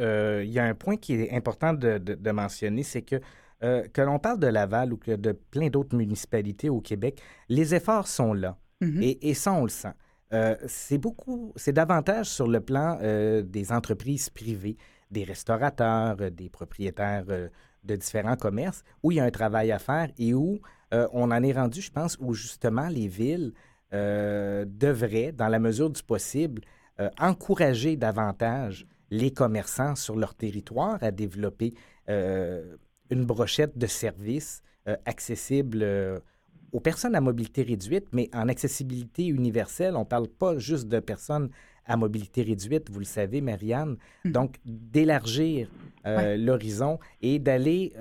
[0.46, 3.16] y a un point qui est important de, de- de mentionner, c'est que
[3.62, 7.74] euh, que l'on parle de Laval ou que de plein d'autres municipalités au Québec, les
[7.74, 8.58] efforts sont là.
[8.80, 9.02] Mhm.
[9.02, 9.92] Et, et ça, on le sent.
[10.32, 14.76] Euh, c'est beaucoup, c'est davantage sur le plan euh, des entreprises privées,
[15.10, 17.48] des restaurateurs, euh, des propriétaires euh,
[17.84, 20.58] de différents commerces, où il y a un travail à faire et où
[20.92, 23.52] euh, on en est rendu, je pense, où justement les villes
[23.94, 26.62] euh, devraient, dans la mesure du possible,
[27.00, 31.74] euh, encourager davantage les commerçants sur leur territoire à développer
[32.08, 32.76] euh,
[33.10, 34.62] une brochette de services
[35.06, 35.82] accessibles
[36.72, 39.96] aux personnes à mobilité réduite, mais en accessibilité universelle.
[39.96, 41.48] On ne parle pas juste de personnes
[41.86, 43.96] à mobilité réduite, vous le savez, Marianne.
[44.26, 44.32] Mhm.
[44.32, 45.70] Donc, d'élargir
[46.04, 47.94] l'horizon et d'aller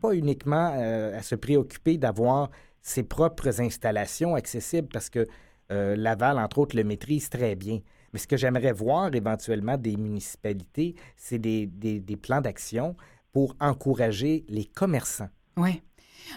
[0.00, 2.50] pas uniquement euh, à se préoccuper d'avoir
[2.86, 5.26] ses propres installations accessibles parce que
[5.72, 7.80] euh, Laval, entre autres, le maîtrise très bien.
[8.12, 12.94] Mais ce que j'aimerais voir éventuellement des municipalités, c'est des, des- plans d'action
[13.32, 15.28] pour encourager les commerçants.
[15.56, 15.82] Oui.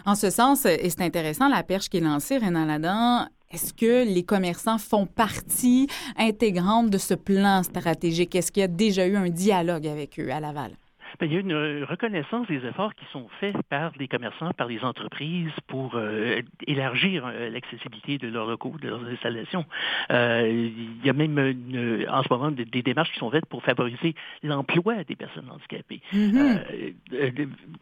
[0.05, 4.03] En ce sens, et c'est intéressant, la perche qui est lancée, Renan Ladan, est-ce que
[4.05, 5.87] les commerçants font partie
[6.17, 8.33] intégrante de ce plan stratégique?
[8.35, 10.71] Est-ce qu'il y a déjà eu un dialogue avec eux à Laval?
[11.19, 14.51] Ben, il y a une euh, reconnaissance des efforts qui sont faits par les commerçants,
[14.53, 19.65] par les entreprises pour euh, élargir euh, l'accessibilité de leurs locaux, de leurs installations.
[20.11, 23.45] Euh, il y a même une- en ce moment des, des démarches qui sont faites
[23.47, 26.01] pour favoriser l'emploi des personnes handicapées.
[26.13, 26.57] Euh,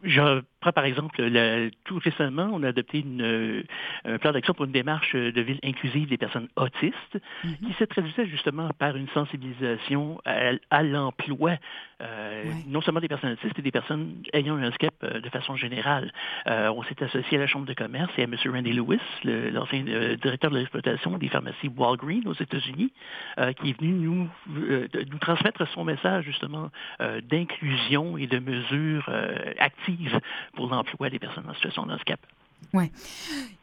[0.02, 3.64] je prends par exemple, le- tout récemment, on a adopté une,
[4.04, 7.56] un plan d'action pour une démarche de ville inclusive des personnes autistes Mhm.
[7.66, 11.52] qui se traduisait justement par une sensibilisation à, à l'emploi,
[12.00, 12.54] euh, Ouais.
[12.68, 16.12] non seulement des personnes autistes, mais des personnes ayant un handicap euh, de façon générale.
[16.46, 18.34] Euh, on s'est associé à la Chambre de commerce et à M.
[18.46, 22.92] Randy Lewis, le- l'ancien directeur de l'exploitation des pharmacies Walgreens aux États-Unis,
[23.38, 26.70] euh, qui est venu nous, euh, nous transmettre son message justement
[27.00, 30.20] euh, d'inclusion et de mesures euh, actives
[30.54, 32.20] pour l'emploi des personnes en situation de handicap.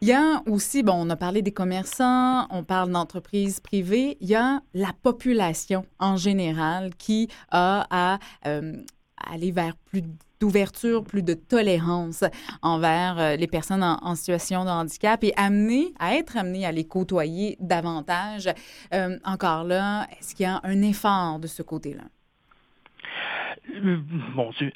[0.02, 4.28] Il y a aussi, bon, on a parlé des commerçants, on parle d'entreprises privées, il
[4.28, 8.74] y a la population en général qui a à euh,
[9.18, 10.04] aller vers plus
[10.40, 12.24] d'ouverture, plus de tolérance
[12.62, 16.86] envers euh, les personnes en, situation de handicap et amener, à être amené à les
[16.86, 18.50] côtoyer davantage.
[18.94, 22.04] Euh, encore là, est-ce qu'il y a un effort de ce côté-là?
[23.82, 24.72] Mon Dieu.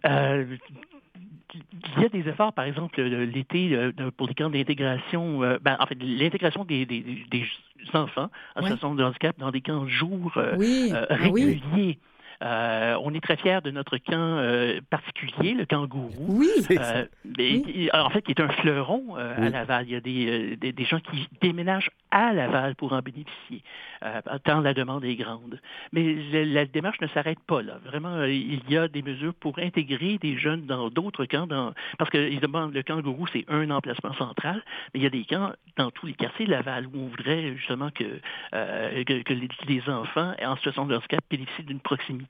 [1.54, 5.58] Il y a des efforts, par exemple, le- l'été euh, pour les camps d'intégration, euh,
[5.62, 7.46] ben, en fait, l'intégration des, des- des
[7.94, 11.98] enfants en situation de handicap dans des camps jours euh, Oui, euh, ah oui, réguliers.
[12.42, 16.12] Euh, on est très fiers de notre camp euh, particulier, le camp Gourou.
[16.40, 16.48] oui.
[16.72, 17.06] Euh,
[17.38, 19.50] mais qui- en fait, qui est un fleuron euh, à Oui.
[19.52, 19.86] Laval.
[19.88, 23.62] Il y a des, euh, des, des gens qui déménagent à Laval pour en bénéficier,
[24.06, 25.60] euh, tant la demande est grande.
[25.92, 27.78] Mais la, la démarche ne s'arrête pas là.
[27.86, 31.74] Vraiment, euh, il y a des mesures pour intégrer des jeunes dans d'autres camps, dans,
[31.98, 34.64] parce que évidemment, le camp Gourou, c'est un emplacement central,
[34.94, 37.56] mais il y a des camps dans tous les quartiers de Laval où on voudrait
[37.58, 38.06] justement que,
[38.54, 42.29] euh, que, que les, les enfants en situation de handicap bénéficient d'une proximité.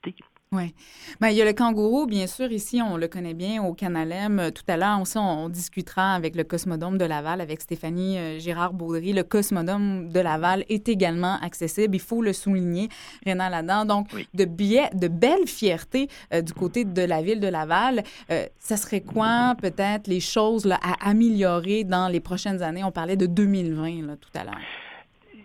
[0.52, 0.74] Oui.
[1.20, 4.10] Ben, il y a le kangourou, bien sûr, ici, on le connaît bien au Canal
[4.10, 4.40] M.
[4.40, 8.38] Euh, Tout à l'heure, on, on discutera avec le Cosmodome de Laval, avec Stéphanie euh,
[8.40, 9.12] Gérard-Baudry.
[9.12, 11.94] Le Cosmodome de Laval est également accessible.
[11.94, 12.88] Il faut le souligner,
[13.24, 13.84] Rénan Ladan.
[13.84, 14.26] Donc, Oui.
[14.34, 18.02] de, de belles fiertés euh, du côté de la ville de Laval.
[18.32, 22.82] Euh, ça serait quoi, peut-être, les choses là, à améliorer dans les prochaines années?
[22.82, 24.58] On parlait de 2020 là, tout à l'heure.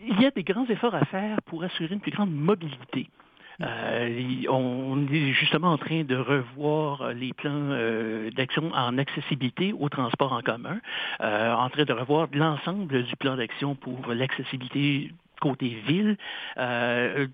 [0.07, 3.07] il y a des grands efforts à faire pour assurer une plus grande mobilité.
[3.61, 9.73] Euh, on est justement en train de revoir euh, les plans euh, d'action en accessibilité
[9.77, 10.79] au transport en commun,
[11.21, 16.17] euh, en train de revoir l'ensemble du plan d'action pour l'accessibilité côté ville.
[16.57, 17.27] Euh,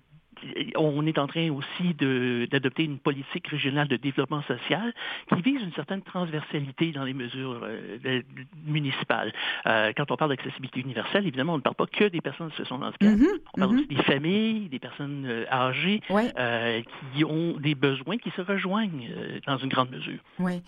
[0.76, 4.92] on est en train aussi d'adopter une politique régionale de développement social
[5.32, 8.22] qui vise une certaine transversalité dans les mesures euh,
[8.66, 9.32] municipales.
[9.66, 12.50] Euh, quand on parle d'accessibilité universelle, évidemment, on ne parle pas que des personnes en
[12.50, 13.16] situation de handicap.
[13.16, 13.78] Mhm, On parle mhm.
[13.78, 16.82] aussi des familles, des personnes euh, âgées Ouais, euh,
[17.14, 20.20] qui ont des besoins qui se rejoignent euh, dans une grande mesure.
[20.38, 20.62] ouais.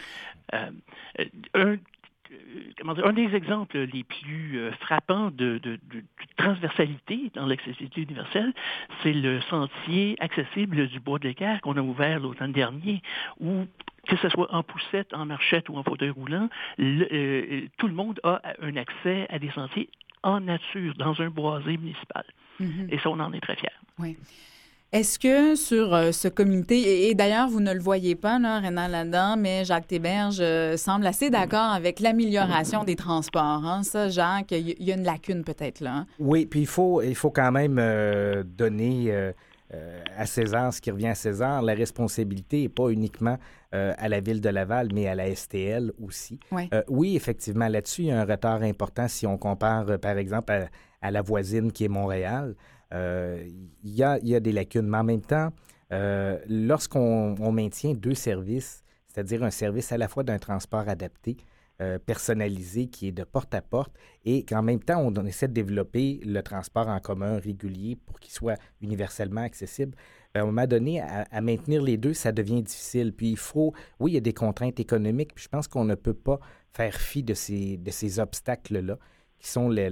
[0.52, 1.76] Un,
[2.78, 6.04] comment dire, un des exemples les plus euh, frappants de, de- de- de
[6.36, 8.52] transversalité dans l'accessibilité universelle,
[9.02, 13.02] c'est le sentier accessible du Bois de l'Équerre qu'on a ouvert l'automne dernier,
[13.40, 13.64] où
[14.06, 16.48] que ce soit en poussette, en marchette ou en fauteuil roulant,
[16.78, 19.88] le- euh, tout le monde a un accès à des sentiers
[20.22, 22.24] en nature, dans un boisé municipal.
[22.60, 22.88] Mhm.
[22.90, 23.68] Et ça, on en est très fiers.
[24.94, 28.60] Est-ce que sur euh, ce comité, et, et d'ailleurs, vous ne le voyez pas, là,
[28.60, 33.42] Renan Ladan, mais Jacques Théberge euh, semble assez d'accord avec l'amélioration des transports.
[33.66, 33.82] hein?
[33.82, 35.94] Ça, Jacques, il y, a une lacune peut-être là.
[35.96, 36.06] hein?
[36.20, 39.32] Oui, puis il faut, il faut quand même euh, donner
[40.16, 41.60] à César ce qui revient à César.
[41.60, 43.36] La responsabilité n'est pas uniquement
[43.72, 46.38] à la ville de Laval, mais à la STL aussi.
[46.86, 50.68] oui, effectivement, là-dessus, il y a un retard important si on compare, par exemple, à,
[51.02, 52.54] à, la voisine qui est Montréal.
[52.92, 55.52] Il, y a, il y a des lacunes, mais en même temps,
[55.90, 61.36] lorsqu'on maintient deux services, c'est-à-dire un service à la fois d'un transport adapté,
[61.80, 63.92] euh, personnalisé qui est de porte à porte
[64.24, 68.32] et qu'en même temps, on, essaie de développer le transport en commun régulier pour qu'il
[68.32, 69.96] soit universellement accessible.
[70.32, 73.12] Ben, à un moment donné, à, maintenir les deux, ça devient difficile.
[73.12, 75.96] Puis il faut, oui, il y a des contraintes économiques, puis je pense qu'on ne
[75.96, 76.38] peut pas
[76.72, 78.96] faire fi de ces obstacles-là
[79.40, 79.90] qui sont les,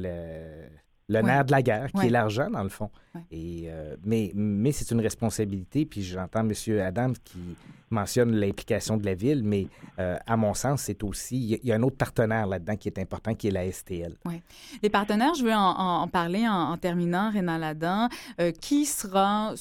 [1.08, 2.90] le nerf de la guerre, qui est l'argent, dans le fond.
[3.30, 5.84] Et, euh, mais mais c'est une responsabilité.
[5.84, 6.80] Puis j'entends M.
[6.80, 7.56] Adams qui
[7.90, 9.66] mentionne l'implication de la ville, mais
[9.98, 11.58] euh, à mon sens, c'est aussi.
[11.62, 14.16] Il y, a un autre partenaire là-dedans qui est important, qui est la STL.
[14.24, 14.40] Oui.
[14.82, 18.08] Les partenaires, je veux en, parler en, terminant, Rénan Ladan.
[18.40, 19.54] Euh, qui sera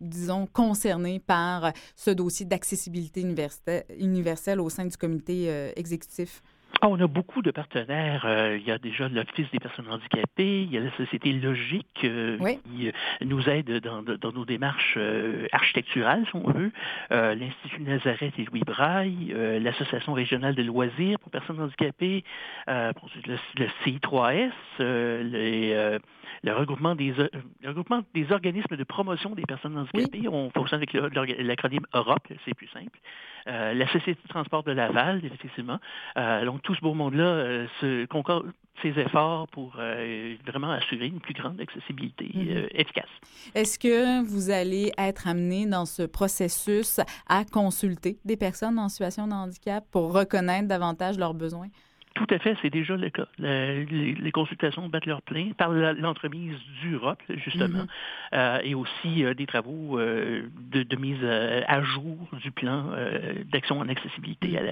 [0.00, 3.20] disons, concerné par ce dossier d'accessibilité
[3.98, 6.42] universelle au sein du comité exécutif?
[6.84, 8.26] Ah, on a beaucoup de partenaires.
[8.26, 12.04] Euh, il y a déjà l'Office des personnes handicapées, il y a la Société Logique
[12.04, 12.92] euh, qui euh,
[13.24, 14.98] nous aide dans, nos démarches
[15.50, 16.72] architecturales, si on veut,
[17.10, 22.22] l'Institut Nazareth et Louis Braille, l'Association régionale de loisirs pour personnes handicapées,
[22.66, 22.92] le,
[23.86, 27.14] CI3S, le regroupement des,
[27.64, 30.28] regroupement des organismes de promotion des personnes handicapées.
[30.28, 32.98] On fonctionne avec l'acronyme Europe, c'est plus simple.
[33.46, 35.78] La Société de transport de Laval, effectivement.
[36.44, 41.20] donc, tout ce beau monde-là euh, se concorde ses efforts pour euh, vraiment assurer une
[41.20, 42.48] plus grande accessibilité mhm.
[42.48, 43.08] euh, efficace.
[43.54, 49.26] Est-ce que vous allez être amené dans ce processus à consulter des personnes en situation
[49.26, 51.68] de handicap pour reconnaître davantage leurs besoins?
[52.14, 53.26] Tout à fait, c'est déjà le cas.
[53.38, 57.86] les, consultations battent leur plein par l'entremise d'Europe, justement, mhm.
[58.34, 62.92] euh, et aussi euh, des travaux euh, de, mise à jour du plan
[63.50, 64.62] d'action en accessibilité à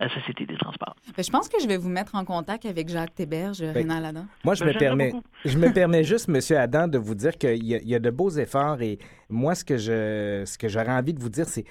[0.00, 0.94] la, Société des transports.
[1.16, 4.04] Ben, je pense que je vais vous mettre en contact avec Jacques Théberge, ben, Rénal
[4.04, 4.26] Adam.
[4.44, 5.12] Moi, je, ben, me permets,
[5.44, 6.38] je me permets juste, M.
[6.58, 8.98] Adam, de vous dire qu'il y, y, a de beaux efforts et
[9.30, 11.64] moi, ce que je, ce que j'aurais envie de vous dire, c'est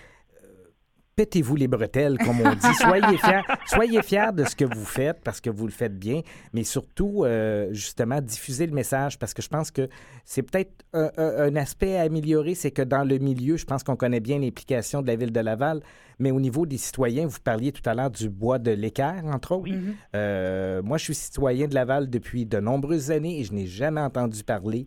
[1.16, 2.76] pétez-vous les bretelles, comme on dit.
[2.76, 6.22] Soyez fiers, soyez fiers de ce que vous faites parce que vous le faites bien,
[6.53, 9.89] mais surtout, euh, justement, diffusez le message parce que je pense que
[10.26, 14.20] c'est peut-être un, aspect à améliorer, c'est que dans le milieu, je pense qu'on connaît
[14.20, 15.82] bien l'implication de la ville de Laval,
[16.20, 19.53] mais au niveau des citoyens, vous parliez tout à l'heure du bois de l'équerre, entre
[19.53, 19.72] autres.
[20.16, 24.01] Euh, moi, je suis citoyen de Laval depuis de nombreuses années et je n'ai jamais
[24.01, 24.86] entendu parler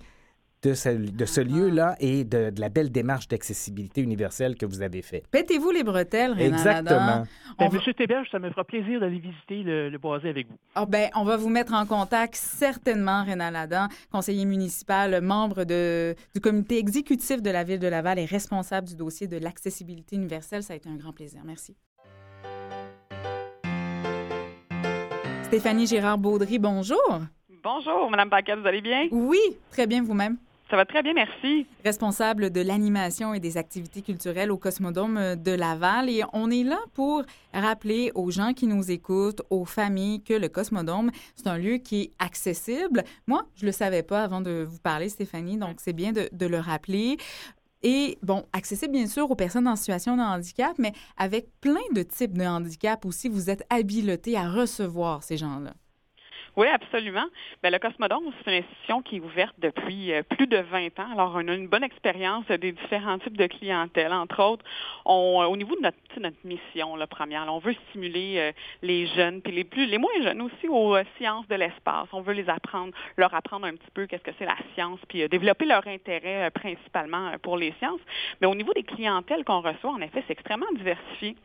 [0.67, 5.03] de ce, de ce lieu-là et de, la belle démarche d'accessibilité universelle que vous avez
[5.03, 5.23] fait.
[5.31, 7.25] Pétez-vous les bretelles, Rénan Exactement.
[7.59, 10.57] Ben, Monsieur Théberge, ça me fera plaisir d'aller visiter le, boisé avec vous.
[10.77, 16.15] Oh, ben, on va vous mettre en contact certainement, Rénan Ladan, conseiller municipal, membre de,
[16.35, 20.63] du comité exécutif de la Ville de Laval et responsable du dossier de l'accessibilité universelle.
[20.63, 21.43] Ça a été un grand plaisir.
[21.45, 21.77] Merci.
[25.45, 27.21] Stéphanie Gérard-Baudry, bonjour.
[27.63, 29.09] Bonjour, Madame Paquette, vous allez bien?
[29.13, 29.39] Oui,
[29.71, 30.37] très bien vous-même.
[30.69, 31.65] Ça va très bien, merci.
[31.85, 36.11] Responsable de l'animation et des activités culturelles au Cosmodome de Laval.
[36.11, 37.23] Et on est là pour
[37.55, 42.03] rappeler aux gens qui nous écoutent, aux familles, que le Cosmodome, c'est un lieu qui
[42.03, 43.05] est accessible.
[43.29, 46.29] Moi, je ne le savais pas avant de vous parler, Stéphanie, donc c'est bien de,
[46.33, 47.17] de le rappeler.
[47.85, 52.03] Et bon, accessible bien sûr aux personnes en situation de handicap, mais avec plein de
[52.03, 55.75] types de handicap aussi, vous êtes habilité à recevoir ces gens-là.
[56.57, 57.27] Oui, absolument.
[57.63, 61.13] Bien, le Cosmodome, c'est une institution qui est ouverte depuis euh, plus de 20 ans.
[61.13, 64.11] Alors, on a une bonne expérience des différents types de clientèle.
[64.11, 64.65] Entre autres,
[65.05, 69.07] on, euh, au niveau de notre, notre mission la première, on veut stimuler euh, les
[69.09, 72.09] jeunes, puis les plus, les moins jeunes aussi, aux sciences de l'espace.
[72.15, 75.29] On veut les apprendre, leur apprendre un petit peu qu'est-ce que c'est la science, puis
[75.29, 78.01] développer leur intérêt principalement pour les sciences.
[78.41, 81.37] Mais au niveau des clientèles qu'on reçoit, en effet, c'est extrêmement diversifié.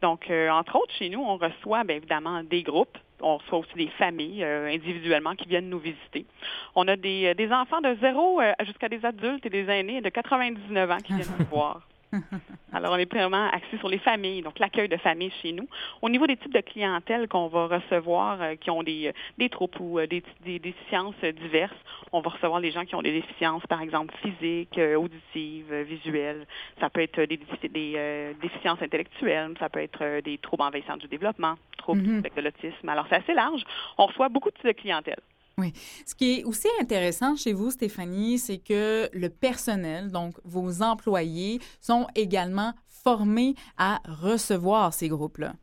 [0.00, 3.88] Donc, entre autres, chez nous, on reçoit bien évidemment des groupes on reçoit aussi des
[3.98, 6.26] familles euh, individuellement qui viennent nous visiter.
[6.74, 10.00] On a des, euh, des enfants de zéro euh, jusqu'à des adultes et des aînés
[10.00, 11.80] de 99 ans qui viennent nous voir.
[12.72, 15.68] Alors, on est vraiment axé sur les familles, donc l'accueil de familles chez nous.
[16.02, 20.00] Au niveau des types de clientèle qu'on va recevoir, qui ont des, des troubles ou
[20.06, 21.72] des, des, déficiences diverses,
[22.12, 26.46] on va recevoir les gens qui ont des déficiences, par exemple, physiques, auditives, visuelles.
[26.80, 27.38] Ça peut être des,
[27.68, 32.88] des déficiences intellectuelles, ça peut être des troubles envahissants du développement, troubles mm de l'autisme.
[32.88, 33.62] Alors, c'est assez large.
[33.98, 35.20] On reçoit beaucoup de types de clientèle.
[35.58, 35.72] Oui.
[36.04, 41.60] Ce qui est aussi intéressant chez vous, Stéphanie, c'est que le personnel, donc vos employés,
[41.80, 45.54] sont également formés à recevoir ces groupes-là.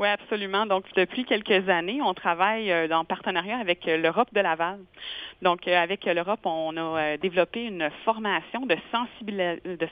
[0.00, 0.66] Oui, absolument.
[0.66, 4.80] Donc, depuis quelques années, on travaille euh, en partenariat avec euh, l'Europe de Laval.
[5.40, 8.76] Donc, euh, avec l'Europe, on a développé une formation de,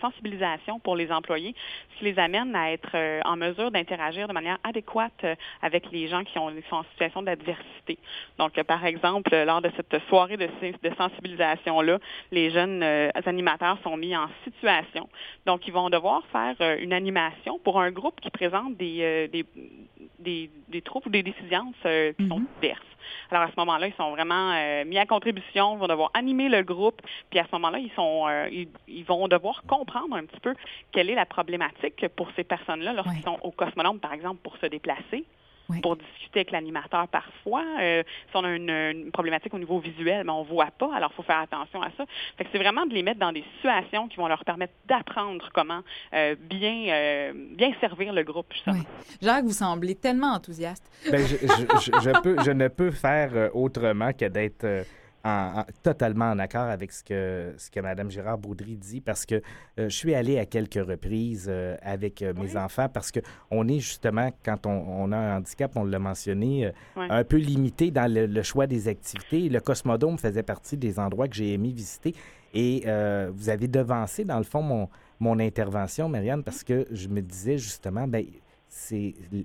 [0.00, 1.54] sensibilisation pour les employés,
[1.92, 5.24] ce qui les amène à être en mesure d'interagir de manière adéquate
[5.60, 7.98] avec les gens qui ont, sont en situation d'adversité.
[8.38, 10.48] Donc, par exemple, lors de cette soirée de
[10.96, 11.98] sensibilisation-là,
[12.30, 12.82] les jeunes
[13.26, 15.08] animateurs sont mis en situation.
[15.44, 19.44] Donc, ils vont devoir faire une animation pour un groupe qui présente des, des
[20.18, 22.46] des, des troubles ou des décisions euh, qui sont mhm.
[22.60, 22.80] diverses.
[23.30, 26.48] Alors à ce moment-là, ils sont vraiment euh, mis à contribution, ils vont devoir animer
[26.48, 27.00] le groupe,
[27.30, 28.48] puis à ce moment-là, ils sont euh,
[28.88, 30.54] ils, vont devoir comprendre un petit peu
[30.92, 34.66] quelle est la problématique pour ces personnes-là lorsqu'ils sont au cosmonome, par exemple, pour se
[34.66, 35.24] déplacer
[35.82, 37.64] pour discuter avec l'animateur parfois.
[37.80, 41.10] Euh, si on a une, problématique au niveau visuel, mais on ne voit pas, alors
[41.12, 42.04] il faut faire attention à ça.
[42.38, 45.80] c'est vraiment de les mettre dans des situations qui vont leur permettre d'apprendre comment
[46.14, 48.52] euh, bien, euh, bien servir le groupe.
[49.20, 50.90] Jacques, vous semblez tellement enthousiaste.
[51.10, 54.84] Ben, je, peux, je ne peux faire autrement que d'être
[55.82, 59.96] totalement en accord avec ce que, ce que Mme Girard-Baudry dit parce que euh, je
[59.96, 64.66] suis allé à quelques reprises euh, avec euh, mes enfants parce qu'on est justement, quand
[64.66, 69.48] on, a un handicap, on l'a mentionné, un peu limité dans le, choix des activités.
[69.48, 72.14] Le Cosmodome faisait partie des endroits que j'ai aimé visiter.
[72.54, 72.84] Et
[73.32, 74.88] vous avez devancé, dans le fond, mon,
[75.20, 78.24] mon intervention, Marianne, parce que je me disais justement, ben,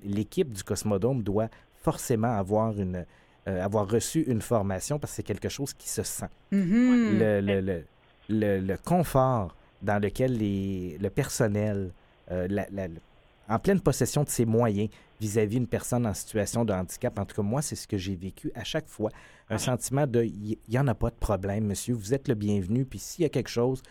[0.03, 3.05] l'équipe du Cosmodome doit forcément avoir une
[3.47, 6.29] euh, avoir reçu une formation parce que c'est quelque chose qui se sent.
[6.51, 7.41] Mm-hmm.
[7.41, 7.83] le,
[8.29, 11.91] le, le, confort dans lequel les, le personnel,
[12.31, 12.47] euh,
[13.47, 14.89] en pleine possession de ses moyens
[15.21, 18.15] vis-à-vis d'une personne en situation de handicap, en tout cas moi, c'est ce que j'ai
[18.15, 19.11] vécu à chaque fois,
[19.49, 19.59] un ah.
[19.59, 22.99] sentiment de il n'y en a pas de problème, monsieur, vous êtes le bienvenu, puis
[22.99, 23.81] s'il y a quelque chose,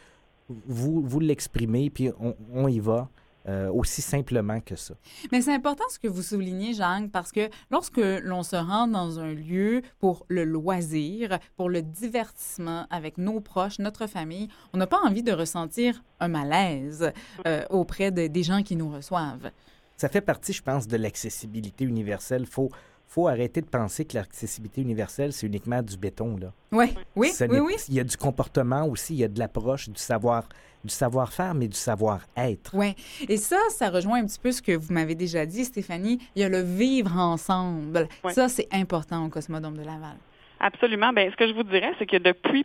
[0.48, 3.08] vous, vous l'exprimez, puis on, on y va.
[3.48, 4.94] Euh, aussi simplement que ça.
[5.30, 9.20] Mais c'est important ce que vous soulignez, Jeanne, parce que lorsque l'on se rend dans
[9.20, 14.88] un lieu pour le loisir, pour le divertissement avec nos proches, notre famille, on n'a
[14.88, 17.12] pas envie de ressentir un malaise
[17.46, 19.52] euh, auprès des gens qui nous reçoivent.
[19.96, 22.42] Ça fait partie, je pense, de l'accessibilité universelle.
[22.42, 22.70] Il faut,
[23.06, 26.36] faut arrêter de penser que l'accessibilité universelle, c'est uniquement du béton.
[26.36, 26.52] Là.
[26.72, 27.76] Oui, oui, oui.
[27.88, 30.48] Il y a du comportement aussi, il y a de l'approche, du savoir
[30.86, 32.70] du savoir-faire, mais du savoir-être.
[32.72, 32.94] Oui.
[33.28, 36.18] Et ça, ça rejoint un petit peu ce que vous m'avez déjà dit, Stéphanie.
[36.34, 38.08] Il y a le vivre ensemble.
[38.30, 40.16] Ça, c'est important au Cosmodome de Laval.
[40.60, 41.12] Absolument.
[41.12, 42.64] Bien, ce que je vous dirais, c'est que depuis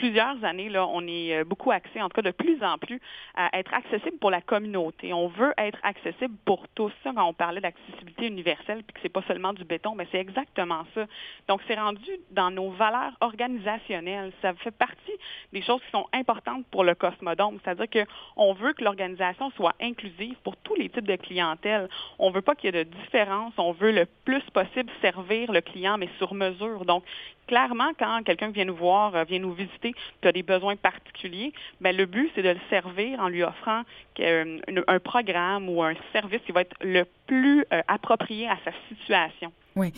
[0.00, 2.98] plusieurs années, là, on est euh, beaucoup axé, en tout cas de plus en plus,
[3.34, 5.12] à être accessible pour la communauté.
[5.12, 6.90] On veut être accessible pour tous.
[7.04, 10.18] Ça, quand on parlait d'accessibilité universelle, puis que c'est pas seulement du béton, mais c'est
[10.18, 11.04] exactement ça.
[11.48, 14.32] Donc, c'est rendu dans nos valeurs organisationnelles.
[14.40, 15.12] Ça fait partie
[15.52, 17.58] des choses qui sont importantes pour le Cosmodome.
[17.62, 21.90] C'est-à-dire qu'on veut que l'organisation soit inclusive pour tous les types de clientèle.
[22.18, 23.52] On veut pas qu'il y ait de différence.
[23.58, 26.86] On veut le plus possible servir le client, mais sur mesure.
[26.86, 27.04] Donc,
[27.50, 29.92] clairement, quand quelqu'un vient nous voir, euh, vient nous visiter,
[30.22, 33.82] qui a des besoins particuliers, bien, le but, c'est de le servir en lui offrant
[34.20, 38.70] euh, un programme ou un service qui va être le plus euh, approprié à sa
[38.88, 39.52] situation.
[39.74, 39.92] Oui.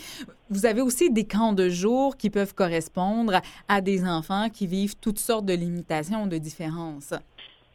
[0.48, 4.96] Vous avez aussi des camps de jour qui peuvent correspondre à des enfants qui vivent
[4.98, 7.12] toutes sortes de limitations, de différences.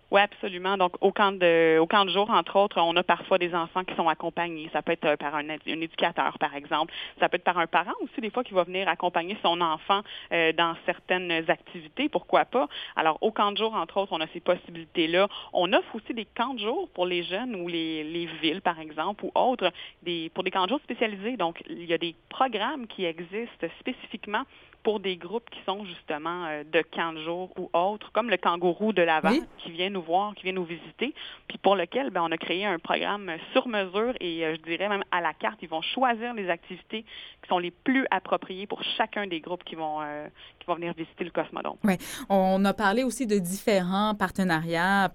[0.09, 0.77] Oui, absolument.
[0.77, 3.83] Donc, au camp, de, au camp de jour, entre autres, on a parfois des enfants
[3.83, 4.69] qui sont accompagnés.
[4.71, 6.93] Ça peut être euh, par un, éducateur, par exemple.
[7.19, 10.01] Ça peut être par un parent aussi, des fois, qui va venir accompagner son enfant
[10.31, 12.07] euh, dans certaines activités.
[12.07, 12.69] Pourquoi pas?
[12.95, 15.27] Alors, au camp de jour, entre autres, on a ces possibilités-là.
[15.51, 18.79] On offre aussi des camps de jour pour les jeunes ou les, les villes, par
[18.79, 21.35] exemple, ou autres, des, pour des camps de jour spécialisés.
[21.35, 24.43] Donc, il y a des programmes qui existent spécifiquement
[24.87, 28.37] pour des groupes qui sont justement euh, de camp de jour ou autres, comme le
[28.37, 31.13] kangourou de Laval, qui vient nous voir, qui vient nous visiter,
[31.49, 34.87] puis pour lequel ben, on a créé un programme sur mesure et euh, je dirais
[34.87, 38.81] même à la carte, ils vont choisir les activités qui sont les plus appropriées pour
[38.95, 41.75] chacun des groupes qui vont, euh, qui vont venir visiter le Cosmodome.
[41.83, 41.97] Oui,
[42.29, 45.11] on a parlé aussi de différents partenariats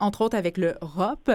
[0.00, 1.30] entre autres avec le ROP,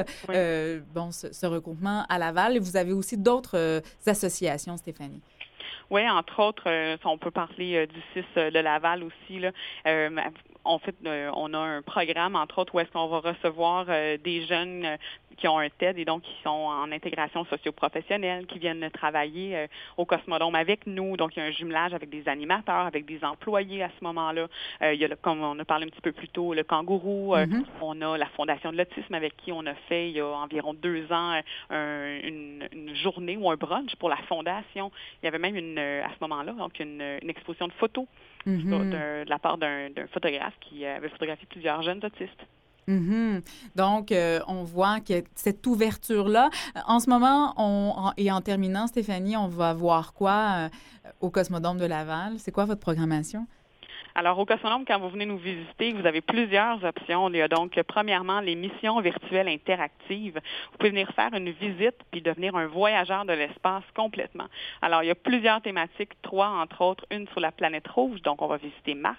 [0.94, 2.60] bon, ce, ce, regroupement à Laval.
[2.60, 5.22] Vous avez aussi d'autres associations, Stéphanie.
[5.90, 9.40] Oui, entre autres, euh, on peut parler euh, du CIS euh, de Laval aussi.
[9.40, 9.52] Là.
[10.64, 14.98] En fait, on a un programme, entre autres, où est-ce qu'on va recevoir des jeunes
[15.38, 20.06] qui ont un TED et donc qui sont en intégration socio-professionnelle, qui viennent travailler au
[20.06, 21.16] Cosmodome avec nous.
[21.16, 24.48] Donc, il y a un jumelage avec des animateurs, avec des employés à ce moment-là.
[24.82, 27.36] il y a, comme on a parlé un petit peu plus tôt, le kangourou.
[27.36, 27.64] Mm-hmm.
[27.82, 30.74] on a la Fondation de l'autisme avec qui on a fait, il y a environ
[30.74, 34.92] deux ans, une, une, journée ou un brunch pour la Fondation.
[35.22, 38.06] Il y avait même une euh, à ce moment-là, donc une, exposition de photos
[38.58, 38.90] mm-hmm.
[38.90, 42.46] de, la part d'un photographe qui avait photographié plusieurs jeunes autistes.
[42.88, 43.42] Mhm.
[43.76, 48.42] Donc, euh, on voit que cette ouverture-là, euh, en ce moment, on, en- et en
[48.42, 50.70] terminant, Stéphanie, on va voir quoi euh,
[51.22, 52.40] au Cosmodome de Laval?
[52.40, 53.46] C'est quoi votre programmation?
[54.20, 57.30] Alors, au Cosmonome, quand vous venez nous visiter, vous avez plusieurs options.
[57.30, 60.42] Il y a donc, premièrement, les missions virtuelles interactives.
[60.72, 64.48] Vous pouvez venir faire une visite puis devenir un voyageur de l'espace complètement.
[64.82, 68.42] Alors, il y a plusieurs thématiques, trois entre autres, une sur la planète rouge, donc
[68.42, 69.16] on va visiter Mars.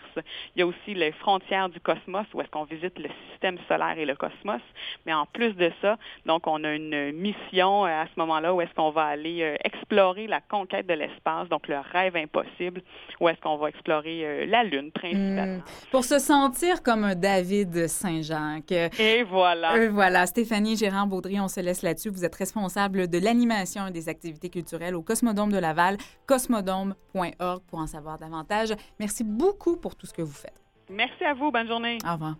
[0.54, 3.96] Il y a aussi les frontières du cosmos, où est-ce qu'on visite le système solaire
[3.96, 4.60] et le cosmos.
[5.06, 5.96] Mais en plus de ça,
[6.26, 9.56] donc on a une mission euh, à ce moment-là où est-ce qu'on va aller euh,
[9.64, 12.82] explorer la conquête de l'espace, donc le rêve impossible,
[13.18, 15.58] où est-ce qu'on va explorer euh, la Lune principalement.
[15.58, 15.90] Hmm.
[15.90, 18.72] Pour se sentir comme un David Saint-Jacques.
[18.72, 19.74] Et voilà.
[19.74, 22.10] Euh, voilà, Stéphanie Gérard Baudry, on se laisse là-dessus.
[22.10, 27.78] Vous êtes responsable de l'animation et des activités culturelles au Cosmodome de Laval, cosmodome.org pour
[27.78, 28.74] en savoir davantage.
[28.98, 30.54] Merci beaucoup pour tout ce que vous faites.
[30.90, 31.50] Merci à vous.
[31.50, 31.98] Bonne journée.
[32.04, 32.36] Au revoir.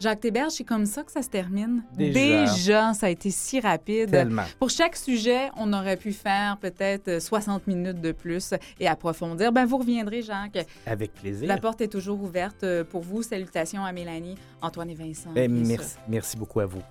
[0.00, 1.82] Jacques Théberge, c'est comme ça que ça se termine.
[1.94, 2.44] Déjà.
[2.44, 4.10] Déjà, ça a été si rapide.
[4.10, 4.44] Tellement.
[4.58, 9.52] Pour chaque sujet, on aurait pu faire peut-être 60 minutes de plus et approfondir.
[9.52, 10.66] Ben, vous reviendrez, Jacques.
[10.86, 11.48] Avec plaisir.
[11.48, 13.22] La porte est toujours ouverte euh, pour vous.
[13.22, 15.32] Salutations à Mélanie, Antoine et Vincent.
[15.32, 16.82] Ben, bien merci, merci beaucoup à vous.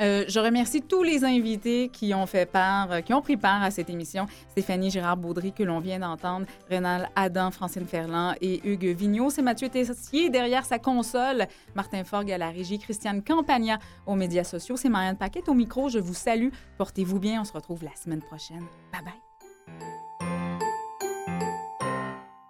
[0.00, 3.62] Euh, je remercie tous les invités qui ont fait part, euh, qui ont pris part
[3.62, 4.26] à cette émission.
[4.50, 9.30] Stéphanie Gérard-Baudry, que l'on vient d'entendre, Rénal Adam, Francine Ferland et Hugues Vigneault.
[9.30, 14.44] C'est Mathieu Tessier derrière sa console, Martin Forgue à la régie, Christiane Campagna aux médias
[14.44, 14.76] sociaux.
[14.76, 15.88] C'est Marianne Paquette au micro.
[15.88, 16.48] Je vous salue.
[16.78, 17.42] Portez-vous bien.
[17.42, 18.64] On se retrouve la semaine prochaine.
[18.92, 19.31] Bye bye.